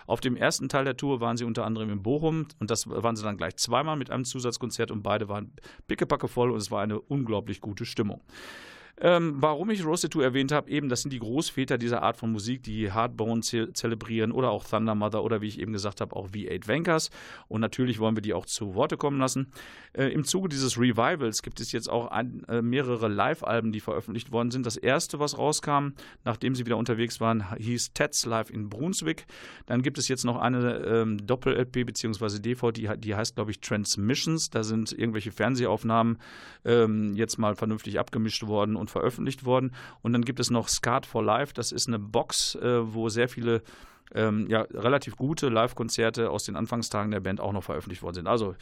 Auf 0.07 0.21
dem 0.21 0.35
ersten 0.35 0.69
Teil 0.69 0.85
der 0.85 0.97
Tour 0.97 1.19
waren 1.19 1.37
sie 1.37 1.43
unter 1.43 1.65
anderem 1.65 1.91
in 1.91 2.01
Bochum 2.01 2.47
und 2.59 2.71
das 2.71 2.89
waren 2.89 3.15
sie 3.15 3.23
dann 3.23 3.37
gleich 3.37 3.57
zweimal 3.57 3.97
mit 3.97 4.09
einem 4.09 4.25
Zusatzkonzert 4.25 4.91
und 4.91 5.03
beide 5.03 5.29
waren 5.29 5.51
pickepacke 5.87 6.27
voll 6.27 6.51
und 6.51 6.57
es 6.57 6.71
war 6.71 6.81
eine 6.81 6.99
unglaublich 6.99 7.61
gute 7.61 7.85
Stimmung. 7.85 8.21
Ähm, 9.01 9.36
warum 9.39 9.69
ich 9.71 9.86
Roasted 9.86 10.13
2 10.13 10.23
erwähnt 10.23 10.51
habe, 10.53 10.69
eben, 10.69 10.88
das 10.88 11.01
sind 11.01 11.12
die 11.12 11.19
Großväter 11.19 11.77
dieser 11.77 12.01
Art 12.01 12.15
von 12.15 12.31
Musik, 12.31 12.63
die 12.63 12.93
Hardbone 12.93 13.41
ze 13.41 13.73
zelebrieren 13.73 14.31
oder 14.31 14.51
auch 14.51 14.63
Thunder 14.63 14.95
Mother 14.95 15.23
oder 15.23 15.41
wie 15.41 15.47
ich 15.47 15.60
eben 15.60 15.73
gesagt 15.73 15.99
habe, 15.99 16.15
auch 16.15 16.29
V8 16.29 16.67
Vankers. 16.67 17.10
Und 17.49 17.60
natürlich 17.60 17.99
wollen 17.99 18.15
wir 18.15 18.21
die 18.21 18.34
auch 18.34 18.45
zu 18.45 18.73
Worte 18.73 18.95
kommen 18.95 19.19
lassen. 19.19 19.51
Äh, 19.93 20.13
Im 20.13 20.23
Zuge 20.23 20.47
dieses 20.47 20.79
Revivals 20.79 21.41
gibt 21.41 21.60
es 21.60 21.73
jetzt 21.73 21.89
auch 21.89 22.08
ein, 22.08 22.45
äh, 22.47 22.62
mehrere 22.62 23.10
Live-Alben, 23.10 23.73
die 23.73 23.81
veröffentlicht 23.81 24.31
worden 24.31 24.51
sind. 24.51 24.65
Das 24.65 24.77
erste, 24.77 25.19
was 25.19 25.38
rauskam, 25.38 25.89
nachdem 26.23 26.55
sie 26.55 26.65
wieder 26.65 26.77
unterwegs 26.77 27.19
waren, 27.19 27.53
hieß 27.58 27.91
Tets 27.93 28.25
Live 28.25 28.49
in 28.49 28.69
Brunswick. 28.69 29.25
Dann 29.65 29.81
gibt 29.81 29.97
es 29.97 30.08
jetzt 30.08 30.23
noch 30.23 30.38
eine 30.38 30.77
ähm, 30.86 31.25
Doppel-LP 31.25 31.86
bzw. 31.86 32.39
DVD, 32.39 32.95
die 32.95 33.15
heißt, 33.15 33.36
glaube 33.36 33.51
ich, 33.51 33.60
Transmissions. 33.60 34.49
Da 34.49 34.63
sind 34.63 34.93
irgendwelche 34.93 35.34
Fernsehaufnahmen 35.34 36.17
ähm, 36.63 37.13
jetzt 37.15 37.38
mal 37.38 37.55
vernünftig 37.55 37.99
abgemischt 37.99 38.47
worden 38.47 38.75
und 38.75 38.84
veröffentlicht 38.89 39.45
worden. 39.45 39.73
Und 40.01 40.13
dann 40.13 40.23
gibt 40.23 40.39
es 40.39 40.49
noch 40.49 40.67
Skat 40.67 41.05
for 41.05 41.23
Life, 41.23 41.53
das 41.53 41.71
ist 41.71 41.87
eine 41.87 41.99
Box, 41.99 42.55
äh, 42.55 42.93
wo 42.93 43.09
sehr 43.09 43.29
viele 43.29 43.61
ähm, 44.13 44.47
ja, 44.49 44.61
relativ 44.61 45.15
gute 45.17 45.49
Live-Konzerte 45.49 46.29
aus 46.29 46.43
den 46.45 46.55
Anfangstagen 46.55 47.11
der 47.11 47.19
Band 47.19 47.41
auch 47.41 47.53
noch 47.53 47.63
veröffentlicht 47.63 48.03
worden 48.03 48.15
sind. 48.15 48.27
Also 48.27 48.55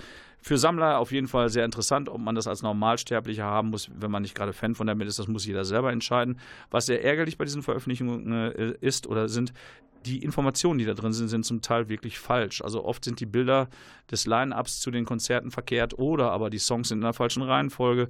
für 0.44 0.58
Sammler 0.58 1.00
auf 1.00 1.12
jeden 1.14 1.28
Fall 1.28 1.48
sehr 1.48 1.64
interessant. 1.64 2.10
Ob 2.10 2.20
man 2.20 2.36
das 2.36 2.48
als 2.48 2.62
Normalsterblicher 2.62 3.46
haben 3.46 3.70
muss, 3.70 3.90
wenn 3.96 4.12
man 4.12 4.22
nicht 4.22 4.36
gerade 4.36 4.52
Fan 4.52 4.76
von 4.76 4.88
der 4.88 4.96
Band 4.96 5.10
ist, 5.10 5.18
das 5.18 5.30
muss 5.30 5.46
jeder 5.46 5.64
selber 5.64 5.92
entscheiden. 5.92 6.38
Was 6.70 6.86
sehr 6.86 7.04
ärgerlich 7.04 7.38
bei 7.38 7.46
diesen 7.46 7.64
Veröffentlichungen 7.64 8.32
äh, 8.32 8.74
ist 8.82 9.08
oder 9.08 9.30
sind, 9.30 9.54
die 10.06 10.24
Informationen, 10.24 10.80
die 10.80 10.86
da 10.86 10.94
drin 10.94 11.14
sind, 11.14 11.30
sind 11.30 11.46
zum 11.46 11.62
Teil 11.62 11.90
wirklich 11.90 12.20
falsch. 12.20 12.62
Also 12.62 12.84
oft 12.84 13.06
sind 13.06 13.20
die 13.20 13.26
Bilder 13.26 13.70
des 14.12 14.26
Line-Ups 14.26 14.80
zu 14.82 14.92
den 14.92 15.06
Konzerten 15.06 15.52
verkehrt 15.52 15.98
oder 15.98 16.32
aber 16.32 16.50
die 16.50 16.60
Songs 16.60 16.90
sind 16.90 17.00
in 17.00 17.04
der 17.04 17.14
falschen 17.14 17.42
Reihenfolge. 17.42 18.10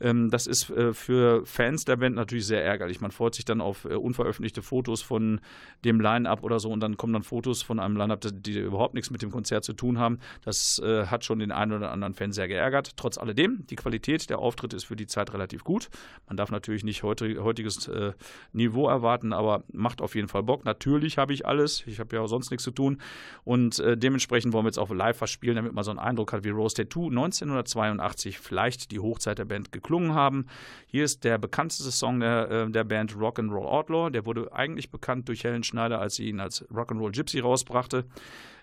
Ähm, 0.00 0.30
das 0.30 0.46
ist 0.46 0.70
äh, 0.70 0.92
für 0.92 1.44
Fans 1.44 1.84
der 1.84 1.96
Band 1.96 2.16
natürlich 2.16 2.46
sehr 2.46 2.64
ärgerlich. 2.64 3.00
Man 3.00 3.10
freut 3.10 3.34
sich 3.34 3.44
dann 3.44 3.60
auf 3.60 3.84
äh, 3.84 3.94
unveröffentlichte 3.94 4.62
Fotos 4.62 5.02
von 5.02 5.40
dem 5.84 6.00
Line-Up 6.00 6.42
oder 6.44 6.60
so 6.60 6.70
und 6.70 6.80
dann 6.80 6.96
kommen 6.96 7.12
dann 7.12 7.22
Fotos 7.22 7.62
von 7.62 7.80
einem 7.80 7.96
Line-Up, 7.96 8.20
die 8.22 8.58
überhaupt 8.58 8.94
nichts 8.94 9.10
mit 9.10 9.22
dem 9.22 9.30
Konzert 9.30 9.64
zu 9.64 9.72
tun 9.72 9.98
haben. 9.98 10.18
Das 10.44 10.80
hat 10.82 11.24
schon 11.24 11.38
den 11.38 11.52
einen 11.52 11.71
oder 11.72 11.90
anderen 11.90 12.14
Fan 12.14 12.32
sehr 12.32 12.48
geärgert. 12.48 12.96
Trotz 12.96 13.18
alledem, 13.18 13.66
die 13.68 13.76
Qualität 13.76 14.30
der 14.30 14.38
Auftritte 14.38 14.76
ist 14.76 14.84
für 14.84 14.96
die 14.96 15.06
Zeit 15.06 15.32
relativ 15.32 15.64
gut. 15.64 15.88
Man 16.26 16.36
darf 16.36 16.50
natürlich 16.50 16.84
nicht 16.84 17.02
heute, 17.02 17.42
heutiges 17.42 17.88
äh, 17.88 18.12
Niveau 18.52 18.88
erwarten, 18.88 19.32
aber 19.32 19.64
macht 19.72 20.00
auf 20.00 20.14
jeden 20.14 20.28
Fall 20.28 20.42
Bock. 20.42 20.64
Natürlich 20.64 21.18
habe 21.18 21.32
ich 21.32 21.46
alles. 21.46 21.84
Ich 21.86 22.00
habe 22.00 22.16
ja 22.16 22.22
auch 22.22 22.26
sonst 22.26 22.50
nichts 22.50 22.64
zu 22.64 22.70
tun. 22.70 23.00
Und 23.44 23.78
äh, 23.78 23.96
dementsprechend 23.96 24.52
wollen 24.52 24.64
wir 24.64 24.68
jetzt 24.68 24.78
auch 24.78 24.90
live 24.90 25.16
verspielen, 25.16 25.56
damit 25.56 25.72
man 25.72 25.84
so 25.84 25.90
einen 25.90 26.00
Eindruck 26.00 26.32
hat, 26.32 26.44
wie 26.44 26.50
Rose 26.50 26.74
Tattoo 26.74 27.08
1982 27.08 28.38
vielleicht 28.38 28.90
die 28.90 29.00
Hochzeit 29.00 29.38
der 29.38 29.44
Band 29.44 29.72
geklungen 29.72 30.14
haben. 30.14 30.46
Hier 30.86 31.04
ist 31.04 31.24
der 31.24 31.38
bekannteste 31.38 31.90
Song 31.90 32.20
der, 32.20 32.50
äh, 32.50 32.70
der 32.70 32.84
Band 32.84 33.16
Rock 33.16 33.38
and 33.38 33.52
Roll 33.52 33.66
Outlaw. 33.66 34.10
Der 34.10 34.26
wurde 34.26 34.52
eigentlich 34.52 34.90
bekannt 34.90 35.28
durch 35.28 35.44
Helen 35.44 35.62
Schneider, 35.62 36.00
als 36.00 36.16
sie 36.16 36.28
ihn 36.28 36.40
als 36.40 36.64
Rock 36.74 36.92
and 36.92 37.00
Roll 37.00 37.12
Gypsy 37.12 37.40
rausbrachte. 37.40 38.04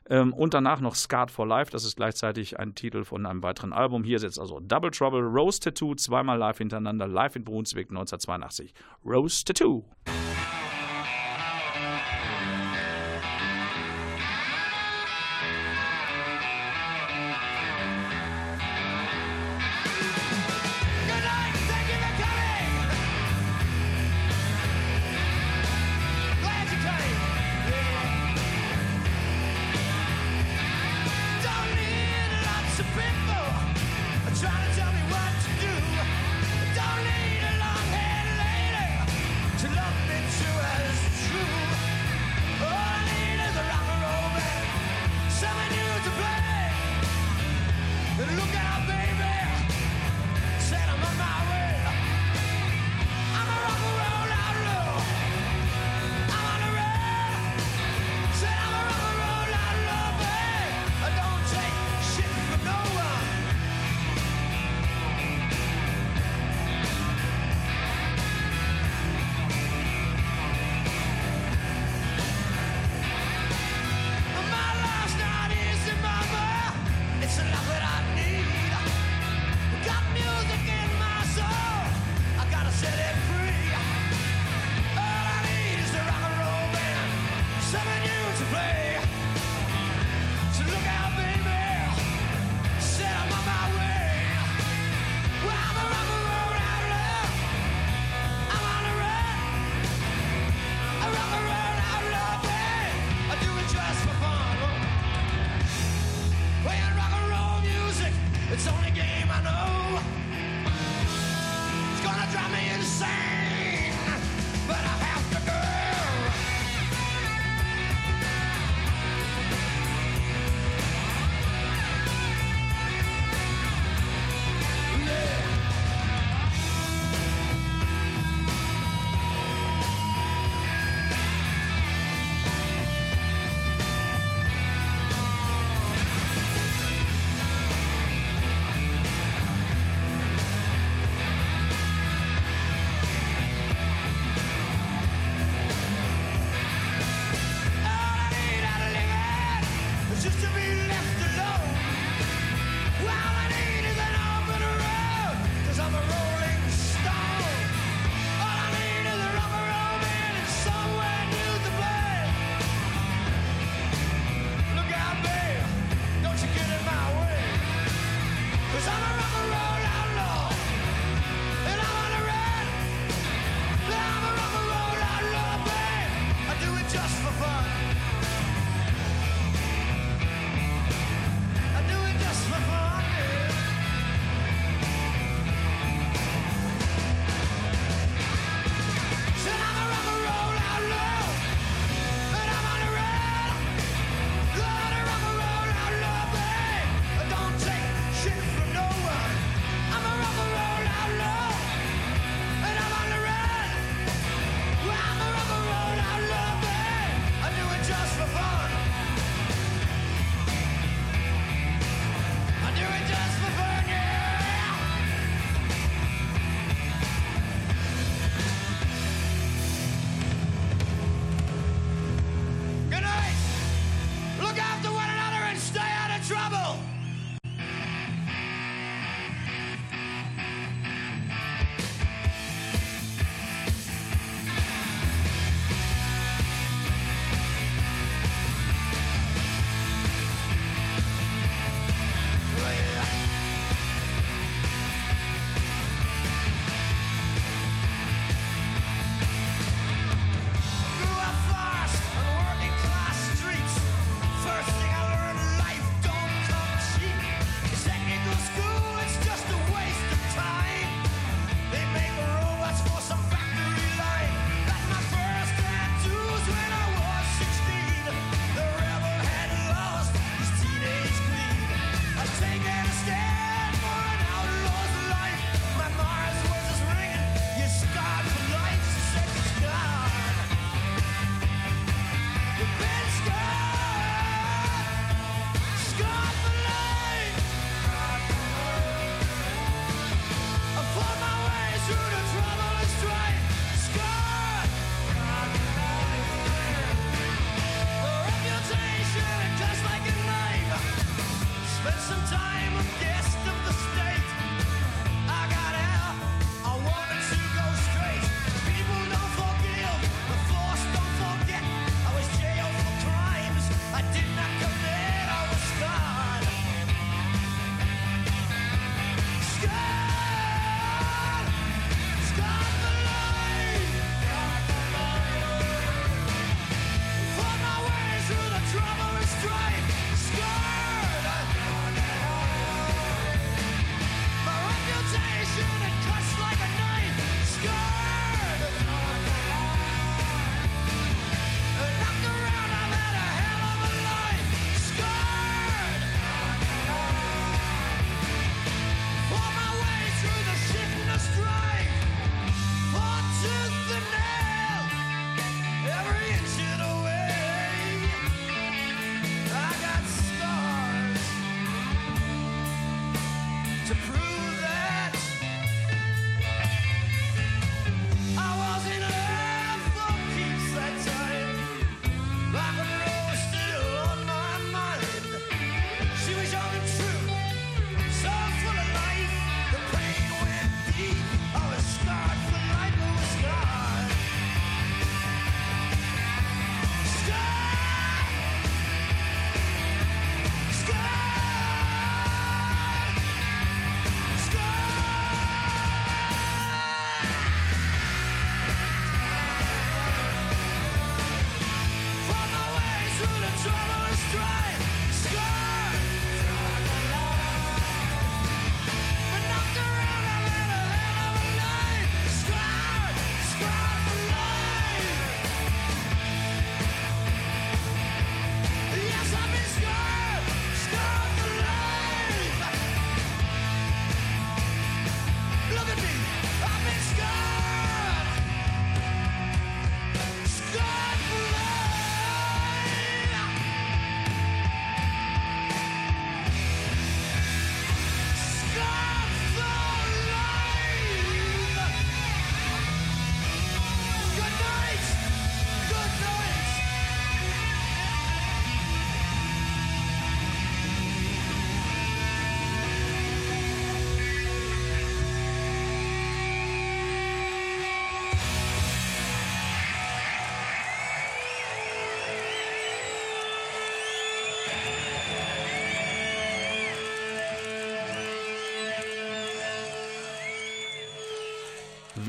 Ähm, 0.10 0.34
und 0.34 0.54
danach 0.54 0.82
noch 0.82 0.96
Scarred 0.96 1.32
for 1.32 1.48
Life, 1.48 1.72
das 1.72 1.86
ist 1.86 1.96
gleichzeitig 1.96 2.60
ein 2.60 2.74
Titel 2.74 3.04
von 3.04 3.26
einem 3.26 3.44
weiteren 3.44 3.74
Album. 3.74 4.04
Hier 4.04 4.16
ist 4.16 4.24
jetzt 4.24 4.40
also 4.40 4.60
Double 4.60 4.92
Trouble, 4.92 5.22
Rose 5.22 5.60
Tattoo, 5.60 5.96
zweimal 5.96 6.38
live 6.38 6.58
hintereinander, 6.58 7.08
live 7.08 7.36
in 7.36 7.44
Brunswick 7.44 7.90
1982. 7.90 8.74
Rose 9.06 9.44
Tattoo. 9.46 9.84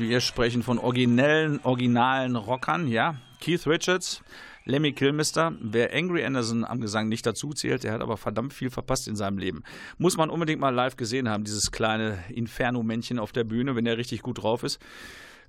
Wir 0.01 0.21
sprechen 0.21 0.63
von 0.63 0.79
originellen, 0.79 1.59
originalen 1.63 2.35
Rockern, 2.35 2.87
ja. 2.87 3.15
Keith 3.39 3.65
Richards, 3.65 4.21
Lemmy 4.65 4.93
Kilmister. 4.93 5.53
Wer 5.59 5.93
Angry 5.93 6.23
Anderson 6.23 6.65
am 6.65 6.81
Gesang 6.81 7.09
nicht 7.09 7.25
dazu 7.25 7.53
zählt, 7.53 7.83
der 7.83 7.93
hat 7.93 8.01
aber 8.01 8.17
verdammt 8.17 8.53
viel 8.53 8.69
verpasst 8.69 9.07
in 9.07 9.15
seinem 9.15 9.37
Leben. 9.37 9.63
Muss 9.97 10.17
man 10.17 10.29
unbedingt 10.29 10.59
mal 10.59 10.73
live 10.73 10.95
gesehen 10.95 11.29
haben, 11.29 11.43
dieses 11.43 11.71
kleine 11.71 12.19
Inferno-Männchen 12.29 13.19
auf 13.19 13.31
der 13.31 13.43
Bühne, 13.43 13.75
wenn 13.75 13.85
er 13.85 13.97
richtig 13.97 14.21
gut 14.21 14.43
drauf 14.43 14.63
ist. 14.63 14.79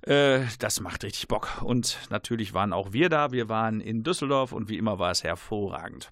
Äh, 0.01 0.41
das 0.59 0.79
macht 0.79 1.03
richtig 1.03 1.27
Bock. 1.27 1.61
Und 1.63 1.97
natürlich 2.09 2.53
waren 2.53 2.73
auch 2.73 2.93
wir 2.93 3.09
da. 3.09 3.31
Wir 3.31 3.49
waren 3.49 3.79
in 3.79 4.03
Düsseldorf 4.03 4.51
und 4.51 4.69
wie 4.69 4.77
immer 4.77 4.99
war 4.99 5.11
es 5.11 5.23
hervorragend. 5.23 6.11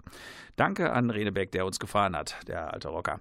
Danke 0.56 0.92
an 0.92 1.08
Renebeck, 1.10 1.50
der 1.52 1.64
uns 1.64 1.78
gefahren 1.78 2.14
hat, 2.14 2.36
der 2.46 2.72
alte 2.74 2.88
Rocker. 2.88 3.20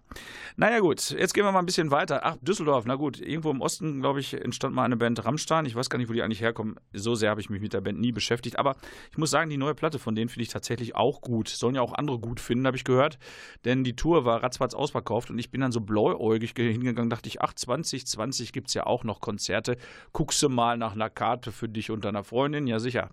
Naja 0.58 0.80
gut, 0.80 1.12
jetzt 1.12 1.34
gehen 1.34 1.46
wir 1.46 1.52
mal 1.52 1.60
ein 1.60 1.66
bisschen 1.66 1.90
weiter. 1.90 2.22
Ach, 2.24 2.36
Düsseldorf, 2.42 2.84
na 2.86 2.96
gut, 2.96 3.22
irgendwo 3.22 3.52
im 3.52 3.62
Osten, 3.62 4.02
glaube 4.02 4.20
ich, 4.20 4.34
entstand 4.34 4.76
mal 4.76 4.84
eine 4.84 4.98
Band 4.98 5.24
Rammstein. 5.24 5.66
Ich 5.66 5.76
weiß 5.76 5.90
gar 5.90 5.98
nicht, 5.98 6.10
wo 6.10 6.14
die 6.14 6.24
eigentlich 6.24 6.42
herkommen. 6.42 6.76
So 6.92 7.16
sehr 7.16 7.30
habe 7.30 7.40
ich 7.40 7.50
mich 7.50 7.62
mit 7.62 7.72
der 7.72 7.82
Band 7.82 8.00
nie 8.00 8.12
beschäftigt. 8.12 8.60
Aber 8.60 8.76
ich 9.12 9.18
muss 9.18 9.32
sagen, 9.32 9.50
die 9.50 9.58
neue 9.58 9.76
Platte 9.76 9.98
von 9.98 10.14
denen 10.14 10.28
finde 10.28 10.44
ich 10.44 10.50
tatsächlich 10.50 10.96
auch 10.96 11.22
gut. 11.22 11.48
Sollen 11.48 11.76
ja 11.76 11.82
auch 11.82 11.94
andere 11.94 12.20
gut 12.20 12.42
finden, 12.42 12.68
habe 12.68 12.76
ich 12.76 12.84
gehört. 12.84 13.18
Denn 13.64 13.86
die 13.86 13.96
Tour 13.96 14.26
war 14.26 14.44
ratzfatz 14.44 14.74
ausverkauft 14.74 15.30
und 15.30 15.40
ich 15.40 15.52
bin 15.52 15.62
dann 15.62 15.72
so 15.72 15.80
blauäugig 15.80 16.54
hingegangen, 16.56 17.10
dachte 17.10 17.30
ich, 17.30 17.42
ach, 17.42 17.54
2020 17.54 18.52
gibt 18.52 18.68
es 18.68 18.74
ja 18.74 18.86
auch 18.86 19.04
noch 19.06 19.22
Konzerte. 19.22 19.78
Guckst 20.12 20.42
du 20.42 20.50
mal 20.50 20.78
nach 20.78 20.94
einer 20.94 21.10
Karte 21.10 21.52
für 21.52 21.70
dich 21.70 21.92
und 21.92 22.04
deiner 22.04 22.24
Freundin? 22.24 22.68
Ja, 22.68 22.80
sicher. 22.80 23.10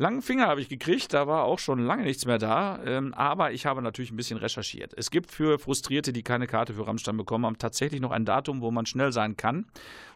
Langen 0.00 0.22
Finger 0.22 0.46
habe 0.46 0.60
ich 0.60 0.68
gekriegt, 0.68 1.12
da 1.12 1.26
war 1.26 1.42
auch 1.42 1.58
schon 1.58 1.84
lange 1.84 2.04
nichts 2.04 2.24
mehr 2.24 2.38
da, 2.38 2.78
ähm, 2.84 3.12
aber 3.14 3.50
ich 3.50 3.66
habe 3.66 3.82
natürlich 3.82 4.12
ein 4.12 4.16
bisschen 4.16 4.38
recherchiert. 4.38 4.94
Es 4.96 5.10
gibt 5.10 5.32
für 5.32 5.58
Frustrierte, 5.58 6.12
die 6.12 6.22
keine 6.22 6.46
Karte 6.46 6.72
für 6.74 6.86
Rammstein 6.86 7.16
bekommen 7.16 7.44
haben, 7.44 7.58
tatsächlich 7.58 8.00
noch 8.00 8.12
ein 8.12 8.24
Datum, 8.24 8.60
wo 8.60 8.70
man 8.70 8.86
schnell 8.86 9.10
sein 9.10 9.36
kann 9.36 9.66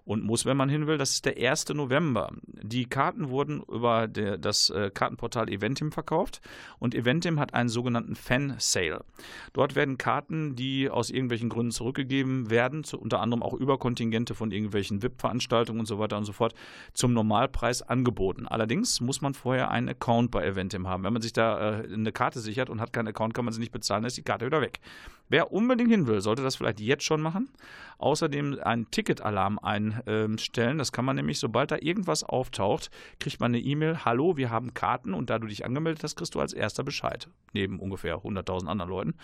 und 0.04 0.24
muss, 0.24 0.44
wenn 0.44 0.56
man 0.56 0.68
hin 0.68 0.86
will. 0.86 0.98
Das 0.98 1.10
ist 1.10 1.24
der 1.24 1.36
1. 1.36 1.68
November. 1.70 2.32
Die 2.46 2.86
Karten 2.86 3.28
wurden 3.28 3.62
über 3.62 4.08
der, 4.08 4.38
das 4.38 4.70
äh, 4.70 4.90
Kartenportal 4.92 5.48
Eventim 5.48 5.92
verkauft 5.92 6.40
und 6.78 6.94
Eventim 6.94 7.38
hat 7.38 7.54
einen 7.54 7.68
sogenannten 7.68 8.14
Fan 8.14 8.54
Sale. 8.58 9.04
Dort 9.52 9.74
werden 9.74 9.98
Karten, 9.98 10.56
die 10.56 10.90
aus 10.90 11.10
irgendwelchen 11.10 11.48
Gründen 11.48 11.72
zurückgegeben 11.72 12.50
werden, 12.50 12.84
zu, 12.84 12.98
unter 12.98 13.20
anderem 13.20 13.42
auch 13.42 13.54
Überkontingente 13.54 14.34
von 14.34 14.50
irgendwelchen 14.50 15.02
VIP-Veranstaltungen 15.02 15.80
und 15.80 15.86
so 15.86 15.98
weiter 15.98 16.18
und 16.18 16.24
so 16.24 16.32
fort, 16.32 16.54
zum 16.92 17.12
Normalpreis 17.12 17.82
angeboten. 17.82 18.46
Allerdings 18.46 19.00
muss 19.00 19.20
man 19.20 19.34
vorher 19.34 19.70
einen 19.70 19.88
Account 19.88 20.30
bei 20.30 20.44
Eventim 20.44 20.88
haben. 20.88 21.04
Wenn 21.04 21.12
man 21.12 21.22
sich 21.22 21.32
da 21.32 21.80
äh, 21.80 21.92
eine 21.92 22.12
Karte 22.12 22.40
sichert 22.40 22.70
und 22.70 22.80
hat 22.80 22.92
keinen 22.92 23.08
Account, 23.08 23.34
kann 23.34 23.44
man 23.44 23.54
sie 23.54 23.60
nicht 23.60 23.72
bezahlen, 23.72 24.02
dann 24.02 24.08
ist 24.08 24.16
die 24.16 24.22
Karte 24.22 24.46
wieder 24.46 24.60
weg. 24.60 24.80
Wer 25.28 25.50
unbedingt 25.52 25.90
hin 25.90 26.06
will, 26.06 26.20
sollte 26.20 26.42
das 26.42 26.56
vielleicht 26.56 26.80
jetzt 26.80 27.04
schon 27.04 27.22
machen. 27.22 27.48
Außerdem 27.96 28.58
einen 28.62 28.90
Ticketalarm 28.90 29.58
einstellen. 30.06 30.78
Das 30.78 30.92
kann 30.92 31.04
man 31.04 31.16
nämlich, 31.16 31.38
sobald 31.38 31.70
da 31.70 31.76
irgendwas 31.80 32.24
auftaucht, 32.24 32.90
kriegt 33.20 33.40
man 33.40 33.52
eine 33.52 33.60
E-Mail, 33.60 34.04
hallo, 34.04 34.36
wir 34.36 34.50
haben 34.50 34.74
Karten 34.74 35.14
und 35.14 35.30
da 35.30 35.38
du 35.38 35.46
dich 35.46 35.64
angemeldet 35.64 36.04
hast, 36.04 36.16
kriegst 36.16 36.34
du 36.34 36.40
als 36.40 36.52
erster 36.52 36.84
Bescheid. 36.84 37.28
Neben 37.52 37.78
ungefähr 37.80 38.18
100.000 38.18 38.66
anderen 38.66 38.90
Leuten. 38.90 39.14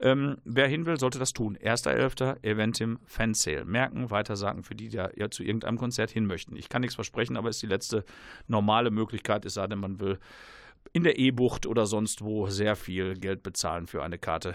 Ähm, 0.00 0.38
wer 0.44 0.68
hin 0.68 0.86
will, 0.86 0.98
sollte 0.98 1.18
das 1.18 1.32
tun. 1.32 1.56
1.11. 1.56 2.42
Eventim 2.42 2.98
Fan 3.04 3.34
Sale. 3.34 3.64
Merken, 3.64 4.10
weitersagen 4.10 4.62
für 4.62 4.74
die, 4.74 4.88
die 4.88 4.96
ja 4.96 5.30
zu 5.30 5.42
irgendeinem 5.42 5.78
Konzert 5.78 6.10
hin 6.10 6.26
möchten. 6.26 6.56
Ich 6.56 6.68
kann 6.68 6.80
nichts 6.82 6.94
versprechen, 6.94 7.36
aber 7.36 7.48
es 7.48 7.56
ist 7.56 7.62
die 7.62 7.66
letzte 7.66 8.04
normale 8.48 8.90
Möglichkeit, 8.90 9.44
es 9.44 9.54
sei 9.54 9.66
denn, 9.66 9.78
man 9.78 10.00
will 10.00 10.18
in 10.92 11.04
der 11.04 11.18
E-Bucht 11.18 11.66
oder 11.66 11.86
sonst 11.86 12.22
wo 12.22 12.48
sehr 12.48 12.76
viel 12.76 13.14
Geld 13.14 13.42
bezahlen 13.42 13.86
für 13.86 14.02
eine 14.02 14.18
Karte 14.18 14.54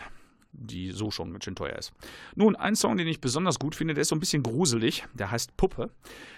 die 0.57 0.91
so 0.91 1.11
schon 1.11 1.31
ganz 1.31 1.45
schön 1.45 1.55
teuer 1.55 1.77
ist. 1.77 1.93
Nun, 2.35 2.55
ein 2.55 2.75
Song, 2.75 2.97
den 2.97 3.07
ich 3.07 3.21
besonders 3.21 3.59
gut 3.59 3.75
finde, 3.75 3.93
der 3.93 4.01
ist 4.01 4.09
so 4.09 4.15
ein 4.15 4.19
bisschen 4.19 4.43
gruselig, 4.43 5.05
der 5.13 5.31
heißt 5.31 5.55
Puppe. 5.57 5.89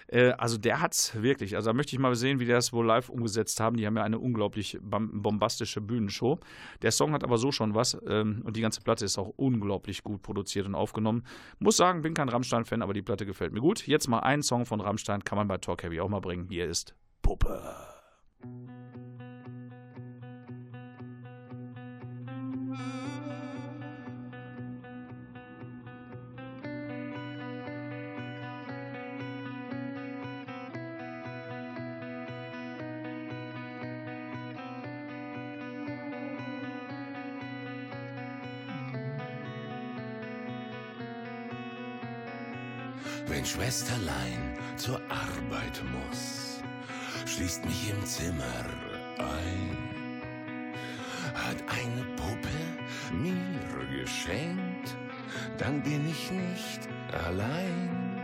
Äh, 0.07 0.32
also 0.32 0.57
der 0.57 0.82
hat's 0.82 1.22
wirklich. 1.22 1.55
Also 1.55 1.70
da 1.70 1.74
möchte 1.74 1.95
ich 1.95 1.99
mal 1.99 2.15
sehen, 2.15 2.39
wie 2.39 2.45
die 2.45 2.51
das 2.51 2.74
wohl 2.74 2.86
live 2.86 3.09
umgesetzt 3.09 3.59
haben. 3.59 3.78
Die 3.78 3.86
haben 3.86 3.97
ja 3.97 4.03
eine 4.03 4.20
unglaublich 4.20 4.78
bombastische 4.82 5.82
Bühnenshow. 5.82 6.39
Der 6.82 6.91
Song 6.91 7.13
hat 7.13 7.24
aber 7.24 7.38
so 7.38 7.51
schon 7.51 7.76
was 7.76 7.97
ähm, 8.07 8.41
und 8.43 8.57
die 8.57 8.61
ganze 8.61 8.82
Platte 8.82 9.05
ist 9.05 9.18
auch 9.18 9.34
unglaublich 9.36 10.03
gut 10.03 10.22
produziert 10.22 10.65
und 10.65 10.76
aufgenommen. 10.76 11.24
Muss 11.59 11.78
sagen, 11.78 12.01
bin 12.01 12.13
kein 12.13 12.30
Rammstein-Fan, 12.30 12.82
aber 12.82 12.93
die 12.93 13.01
Platte 13.01 13.26
gefällt 13.26 13.53
mir 13.53 13.61
gut. 13.61 13.88
Jetzt 13.88 14.07
mal 14.07 14.20
ein 14.20 14.41
Song 14.41 14.65
von 14.65 14.82
Rammstein, 14.82 15.24
kann 15.24 15.38
man 15.38 15.47
bei 15.47 15.57
Talk 15.57 15.84
Heavy 15.84 15.99
auch 15.99 16.09
mal 16.09 16.22
bringen. 16.22 16.47
Hier 16.49 16.65
ist 16.65 16.95
Puppe. 17.22 17.61
Schwesterlein 43.47 44.57
zur 44.75 44.99
Arbeit 45.09 45.81
muss, 45.93 46.61
schließt 47.25 47.63
mich 47.63 47.89
im 47.89 48.05
Zimmer 48.05 48.65
ein, 49.19 49.77
hat 51.33 51.55
eine 51.69 52.03
Puppe 52.17 52.49
mir 53.13 54.01
geschenkt, 54.03 54.97
dann 55.57 55.81
bin 55.81 56.09
ich 56.09 56.29
nicht 56.29 56.89
allein. 57.25 58.21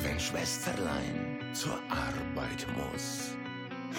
Wenn 0.00 0.20
Schwesterlein 0.20 1.38
zur 1.54 1.80
Arbeit 1.88 2.66
muss, 2.76 3.38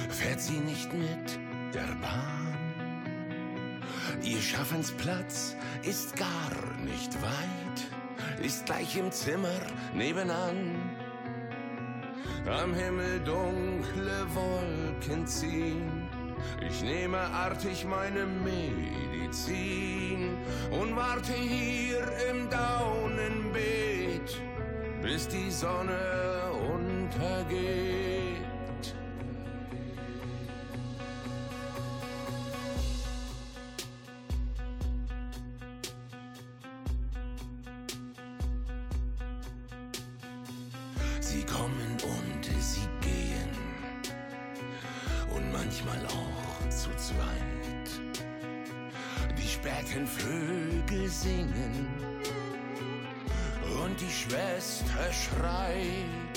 fährt 0.09 0.39
sie 0.39 0.59
nicht 0.59 0.93
mit 0.93 1.39
der 1.73 1.95
Bahn. 1.99 3.81
Ihr 4.21 4.41
Schaffensplatz 4.41 5.55
ist 5.81 6.15
gar 6.15 6.51
nicht 6.85 7.11
weit 7.23 7.98
ist 8.41 8.65
gleich 8.65 8.95
im 8.97 9.11
Zimmer 9.11 9.59
nebenan. 9.93 10.97
Am 12.45 12.73
Himmel 12.73 13.19
dunkle 13.21 14.25
Wolken 14.33 15.27
ziehen. 15.27 16.09
Ich 16.67 16.81
nehme 16.81 17.17
artig 17.17 17.85
meine 17.85 18.25
Medizin 18.25 19.59
und 20.71 20.95
warte 20.95 21.33
hier 21.33 22.01
im 22.29 22.49
Daunenbeet, 22.49 24.39
bis 25.01 25.27
die 25.27 25.51
Sonne 25.51 26.51
untergeht. 26.73 28.18
Singen 51.21 51.87
und 53.83 53.99
die 53.99 54.09
Schwester 54.09 55.11
schreit. 55.11 56.35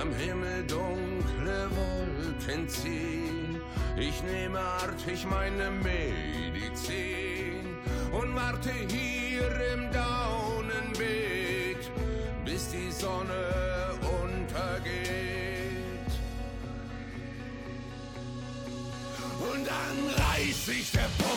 Am 0.00 0.12
Himmel 0.14 0.66
dunkle 0.66 1.70
Wolken 1.78 2.68
ziehen. 2.68 3.60
Ich 3.96 4.22
nehme 4.22 4.58
artig 4.58 5.26
meine 5.26 5.70
Medizin 5.70 7.64
und 8.12 8.34
warte 8.34 8.70
hier 8.90 9.48
im 9.72 9.90
Daunenbeet, 9.92 11.82
bis 12.44 12.68
die 12.68 12.90
Sonne 12.90 13.94
untergeht. 14.22 14.98
Und 19.40 19.66
dann 19.66 19.96
reiß 20.22 20.68
ich 20.68 20.92
der 20.92 21.08
Puppe 21.16 21.27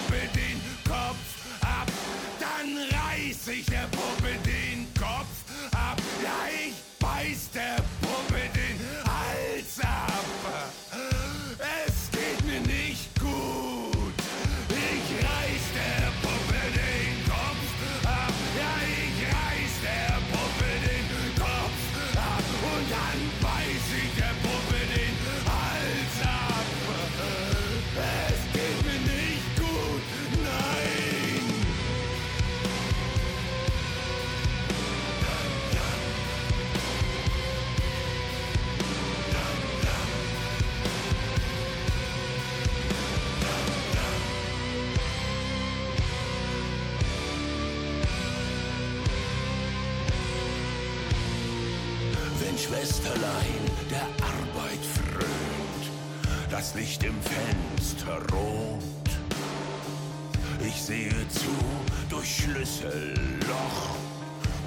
Schlüsselloch 62.81 63.95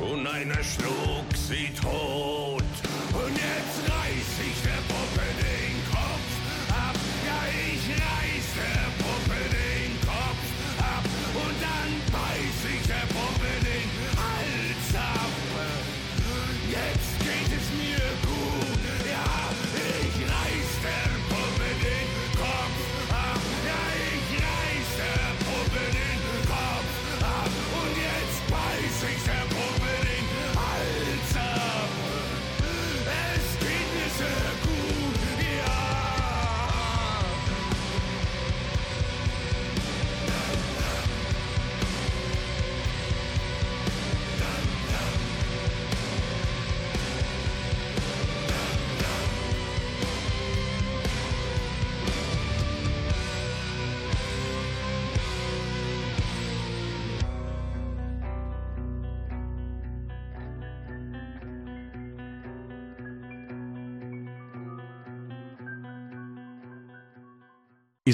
und 0.01 0.27
einer 0.27 0.63
schlug 0.63 1.25
sie 1.35 1.71
tot. 1.81 2.04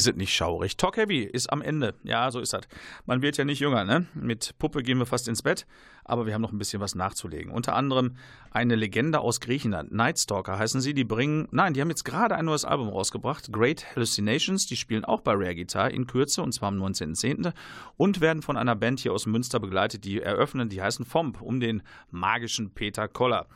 Es 0.07 0.17
nicht 0.17 0.35
schaurig? 0.35 0.77
Talk 0.77 0.97
Heavy 0.97 1.23
ist 1.23 1.53
am 1.53 1.63
Ende. 1.63 1.95
Ja, 2.03 2.31
so 2.31 2.41
ist 2.41 2.53
das. 2.53 2.63
Man 3.07 3.23
wird 3.23 3.37
ja 3.37 3.45
nicht 3.45 3.61
jünger, 3.61 3.85
ne? 3.85 4.07
Mit 4.15 4.55
Puppe 4.59 4.83
gehen 4.83 4.99
wir 4.99 5.07
fast 5.07 5.29
ins 5.29 5.43
Bett, 5.43 5.67
aber 6.11 6.27
wir 6.27 6.35
haben 6.35 6.43
noch 6.43 6.53
ein 6.53 6.59
bisschen 6.59 6.81
was 6.81 6.95
nachzulegen. 6.95 7.53
Unter 7.53 7.77
anderem 7.77 8.17
eine 8.51 8.75
Legende 8.75 9.21
aus 9.21 9.41
Griechenland. 9.41 9.93
Nightstalker 9.93 10.59
heißen 10.59 10.81
sie. 10.81 10.93
Die 10.93 11.05
bringen, 11.05 11.49
nein, 11.53 11.73
die 11.73 11.81
haben 11.81 11.89
jetzt 11.89 12.05
gerade 12.05 12.35
ein 12.35 12.45
neues 12.45 12.65
Album 12.65 12.89
rausgebracht. 12.89 13.53
Great 13.53 13.95
Hallucinations. 13.95 14.67
Die 14.67 14.77
spielen 14.77 15.05
auch 15.05 15.21
bei 15.21 15.33
Rare 15.33 15.55
Guitar 15.55 15.91
in 15.91 16.07
Kürze 16.07 16.43
und 16.43 16.53
zwar 16.53 16.69
am 16.69 16.83
19.10. 16.83 17.53
und 17.97 18.21
werden 18.21 18.43
von 18.43 18.57
einer 18.57 18.75
Band 18.75 19.01
hier 19.01 19.13
aus 19.13 19.27
Münster 19.27 19.61
begleitet, 19.61 20.05
die 20.05 20.21
eröffnen. 20.21 20.69
Die 20.69 20.83
heißen 20.83 21.05
FOMP 21.05 21.41
um 21.41 21.61
den 21.61 21.83
magischen 22.11 22.71
Peter 22.71 23.07
Koller. 23.09 23.47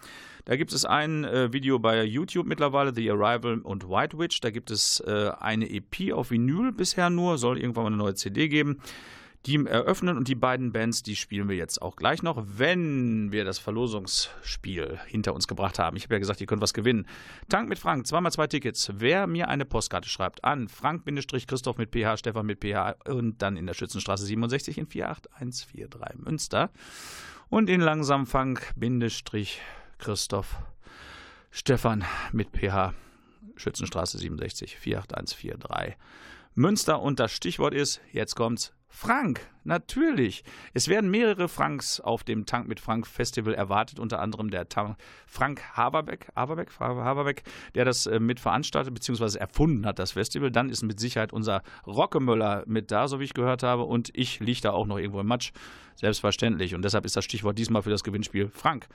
Da 0.44 0.56
gibt 0.56 0.72
es 0.72 0.84
ein 0.84 1.24
äh, 1.24 1.52
Video 1.52 1.78
bei 1.78 2.04
YouTube 2.04 2.46
mittlerweile, 2.46 2.94
The 2.94 3.10
Arrival 3.10 3.58
und 3.60 3.88
White 3.88 4.18
Witch. 4.18 4.40
Da 4.40 4.50
gibt 4.50 4.70
es 4.70 5.00
äh, 5.00 5.30
eine 5.40 5.70
EP 5.70 6.12
auf 6.12 6.30
Vinyl 6.30 6.70
bisher 6.70 7.08
nur, 7.08 7.38
soll 7.38 7.58
irgendwann 7.58 7.84
mal 7.84 7.88
eine 7.88 7.96
neue 7.96 8.14
CD 8.14 8.48
geben. 8.48 8.80
Die 9.46 9.62
eröffnen 9.66 10.16
und 10.16 10.28
die 10.28 10.34
beiden 10.34 10.72
Bands, 10.72 11.02
die 11.02 11.16
spielen 11.16 11.50
wir 11.50 11.56
jetzt 11.56 11.82
auch 11.82 11.96
gleich 11.96 12.22
noch, 12.22 12.42
wenn 12.56 13.30
wir 13.30 13.44
das 13.44 13.58
Verlosungsspiel 13.58 14.98
hinter 15.06 15.34
uns 15.34 15.46
gebracht 15.46 15.78
haben. 15.78 15.98
Ich 15.98 16.04
habe 16.04 16.14
ja 16.14 16.18
gesagt, 16.18 16.40
ihr 16.40 16.46
könnt 16.46 16.62
was 16.62 16.72
gewinnen. 16.72 17.06
Tank 17.50 17.68
mit 17.68 17.78
Frank, 17.78 18.06
zweimal 18.06 18.32
zwei 18.32 18.46
Tickets. 18.46 18.90
Wer 18.96 19.26
mir 19.26 19.48
eine 19.48 19.66
Postkarte 19.66 20.08
schreibt 20.08 20.44
an 20.44 20.68
Frank-Christoph 20.68 21.76
mit 21.76 21.90
PH, 21.90 22.16
Stefan 22.16 22.46
mit 22.46 22.64
PH 22.64 22.96
und 23.06 23.42
dann 23.42 23.58
in 23.58 23.66
der 23.66 23.74
Schützenstraße 23.74 24.24
67 24.24 24.78
in 24.78 24.86
48143 24.86 26.24
Münster 26.24 26.70
und 27.50 27.68
in 27.68 27.82
Langsamfang 27.82 28.58
Bindestrich 28.76 29.60
Christoph 29.98 30.56
Stefan 31.50 32.02
mit 32.32 32.48
PH 32.52 32.94
Schützenstraße 33.56 34.16
67 34.16 34.78
48143 34.78 35.96
Münster 36.54 37.02
und 37.02 37.20
das 37.20 37.32
Stichwort 37.32 37.74
ist, 37.74 38.00
jetzt 38.12 38.36
kommt's, 38.36 38.72
Frank, 38.96 39.40
natürlich. 39.64 40.44
Es 40.72 40.86
werden 40.86 41.10
mehrere 41.10 41.48
Franks 41.48 41.98
auf 41.98 42.22
dem 42.22 42.46
Tank 42.46 42.68
mit 42.68 42.78
Frank 42.78 43.08
Festival 43.08 43.52
erwartet, 43.52 43.98
unter 43.98 44.20
anderem 44.20 44.50
der 44.50 44.68
Tank 44.68 44.96
Frank 45.26 45.62
Haberbeck, 45.72 46.28
Haberbeck, 46.36 46.70
Haberbeck, 46.78 47.42
der 47.74 47.84
das 47.84 48.06
äh, 48.06 48.20
mit 48.20 48.40
bzw. 48.40 49.36
erfunden 49.36 49.84
hat, 49.84 49.98
das 49.98 50.12
Festival. 50.12 50.52
Dann 50.52 50.70
ist 50.70 50.84
mit 50.84 51.00
Sicherheit 51.00 51.32
unser 51.32 51.64
Rockemöller 51.88 52.62
mit 52.66 52.92
da, 52.92 53.08
so 53.08 53.18
wie 53.18 53.24
ich 53.24 53.34
gehört 53.34 53.64
habe, 53.64 53.82
und 53.82 54.10
ich 54.14 54.38
liege 54.38 54.60
da 54.60 54.70
auch 54.70 54.86
noch 54.86 54.98
irgendwo 54.98 55.20
im 55.20 55.26
Matsch, 55.26 55.50
selbstverständlich. 55.96 56.76
Und 56.76 56.82
deshalb 56.82 57.04
ist 57.04 57.16
das 57.16 57.24
Stichwort 57.24 57.58
diesmal 57.58 57.82
für 57.82 57.90
das 57.90 58.04
Gewinnspiel 58.04 58.48
Frank. 58.48 58.86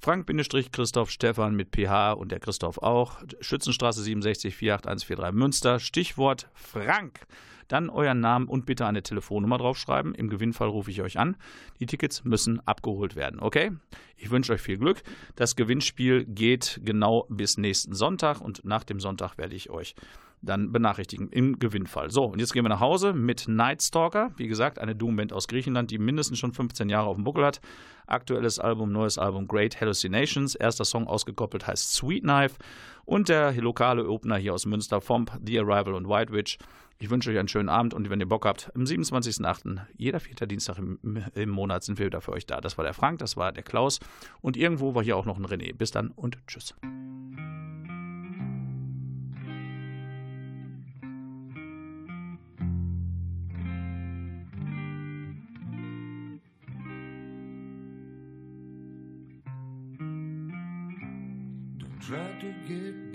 Frank-Christoph 0.00 1.10
Stefan 1.10 1.56
mit 1.56 1.74
PH 1.74 2.12
und 2.12 2.30
der 2.30 2.40
Christoph 2.40 2.76
auch. 2.78 3.22
Schützenstraße 3.40 4.02
67 4.02 4.54
48143 4.54 5.34
Münster. 5.34 5.80
Stichwort 5.80 6.50
Frank 6.52 7.26
dann 7.68 7.90
euren 7.90 8.20
Namen 8.20 8.48
und 8.48 8.66
bitte 8.66 8.86
eine 8.86 9.02
Telefonnummer 9.02 9.58
draufschreiben. 9.58 10.14
Im 10.14 10.28
Gewinnfall 10.28 10.68
rufe 10.68 10.90
ich 10.90 11.02
euch 11.02 11.18
an. 11.18 11.36
Die 11.80 11.86
Tickets 11.86 12.24
müssen 12.24 12.60
abgeholt 12.66 13.16
werden, 13.16 13.40
okay? 13.40 13.72
Ich 14.16 14.30
wünsche 14.30 14.52
euch 14.52 14.60
viel 14.60 14.78
Glück. 14.78 15.02
Das 15.34 15.56
Gewinnspiel 15.56 16.24
geht 16.24 16.80
genau 16.84 17.26
bis 17.28 17.58
nächsten 17.58 17.94
Sonntag 17.94 18.40
und 18.40 18.64
nach 18.64 18.84
dem 18.84 19.00
Sonntag 19.00 19.38
werde 19.38 19.54
ich 19.54 19.70
euch 19.70 19.94
dann 20.42 20.72
benachrichtigen 20.72 21.28
im 21.30 21.58
Gewinnfall. 21.58 22.10
So, 22.10 22.24
und 22.24 22.38
jetzt 22.38 22.52
gehen 22.52 22.64
wir 22.64 22.68
nach 22.68 22.80
Hause 22.80 23.12
mit 23.12 23.48
Nightstalker. 23.48 24.30
Wie 24.36 24.46
gesagt, 24.46 24.78
eine 24.78 24.94
Doomband 24.94 25.32
aus 25.32 25.48
Griechenland, 25.48 25.90
die 25.90 25.98
mindestens 25.98 26.38
schon 26.38 26.52
15 26.52 26.88
Jahre 26.88 27.08
auf 27.08 27.16
dem 27.16 27.24
Buckel 27.24 27.44
hat. 27.44 27.60
Aktuelles 28.06 28.58
Album, 28.58 28.92
neues 28.92 29.18
Album 29.18 29.48
Great 29.48 29.80
Hallucinations. 29.80 30.54
Erster 30.54 30.84
Song 30.84 31.06
ausgekoppelt 31.06 31.66
heißt 31.66 31.94
Sweet 31.94 32.22
Knife. 32.22 32.56
Und 33.04 33.28
der 33.28 33.52
lokale 33.54 34.08
Opener 34.08 34.36
hier 34.36 34.54
aus 34.54 34.66
Münster, 34.66 35.00
Fomp, 35.00 35.32
The 35.44 35.60
Arrival 35.60 35.94
und 35.94 36.08
White 36.08 36.32
Witch. 36.32 36.58
Ich 36.98 37.10
wünsche 37.10 37.30
euch 37.30 37.38
einen 37.38 37.48
schönen 37.48 37.68
Abend 37.68 37.92
und 37.92 38.08
wenn 38.08 38.20
ihr 38.20 38.28
Bock 38.28 38.46
habt, 38.46 38.74
am 38.74 38.84
27.08., 38.84 39.80
jeder 39.98 40.18
vierte 40.18 40.48
Dienstag 40.48 40.78
im, 40.78 40.98
im 41.34 41.50
Monat 41.50 41.84
sind 41.84 41.98
wir 41.98 42.06
wieder 42.06 42.22
für 42.22 42.32
euch 42.32 42.46
da. 42.46 42.60
Das 42.62 42.78
war 42.78 42.84
der 42.84 42.94
Frank, 42.94 43.18
das 43.18 43.36
war 43.36 43.52
der 43.52 43.62
Klaus 43.62 44.00
und 44.40 44.56
irgendwo 44.56 44.94
war 44.94 45.04
hier 45.04 45.16
auch 45.16 45.26
noch 45.26 45.38
ein 45.38 45.44
René. 45.44 45.74
Bis 45.76 45.90
dann 45.90 46.08
und 46.12 46.38
tschüss. 46.46 46.74
Try 62.00 62.38
to 62.40 62.52
get 62.68 63.05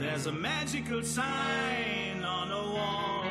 There's 0.00 0.24
a 0.24 0.32
magical 0.32 1.02
sign 1.02 2.24
on 2.24 2.50
a 2.50 2.74
wall, 2.74 3.26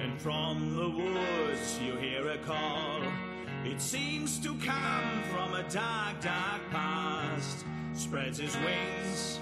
and 0.00 0.20
from 0.20 0.74
the 0.74 0.88
woods 0.88 1.78
you 1.78 1.94
hear 1.98 2.30
a 2.30 2.38
call. 2.38 3.00
It 3.64 3.80
seems 3.80 4.40
to 4.40 4.56
come 4.56 5.22
from 5.30 5.54
a 5.54 5.62
dark, 5.70 6.20
dark 6.20 6.62
past, 6.72 7.64
spreads 7.94 8.38
his 8.38 8.56
wings 8.56 9.38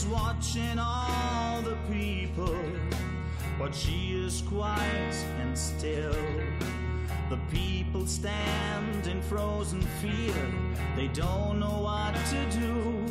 She's 0.00 0.08
watching 0.08 0.78
all 0.78 1.60
the 1.60 1.76
people, 1.90 2.56
but 3.58 3.74
she 3.74 4.12
is 4.14 4.40
quiet 4.48 5.14
and 5.42 5.58
still. 5.58 6.16
The 7.28 7.38
people 7.50 8.06
stand 8.06 9.06
in 9.06 9.20
frozen 9.20 9.82
fear, 10.00 10.32
they 10.96 11.08
don't 11.08 11.60
know 11.60 11.82
what 11.82 12.14
to 12.14 12.58
do. 12.58 13.04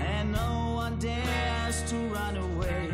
And 0.00 0.30
no 0.30 0.74
one 0.76 0.96
dares 1.00 1.82
to 1.90 1.96
run 2.14 2.36
away, 2.36 2.90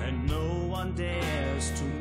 and 0.00 0.26
no 0.26 0.66
one 0.68 0.94
dares 0.94 1.70
to 1.78 1.97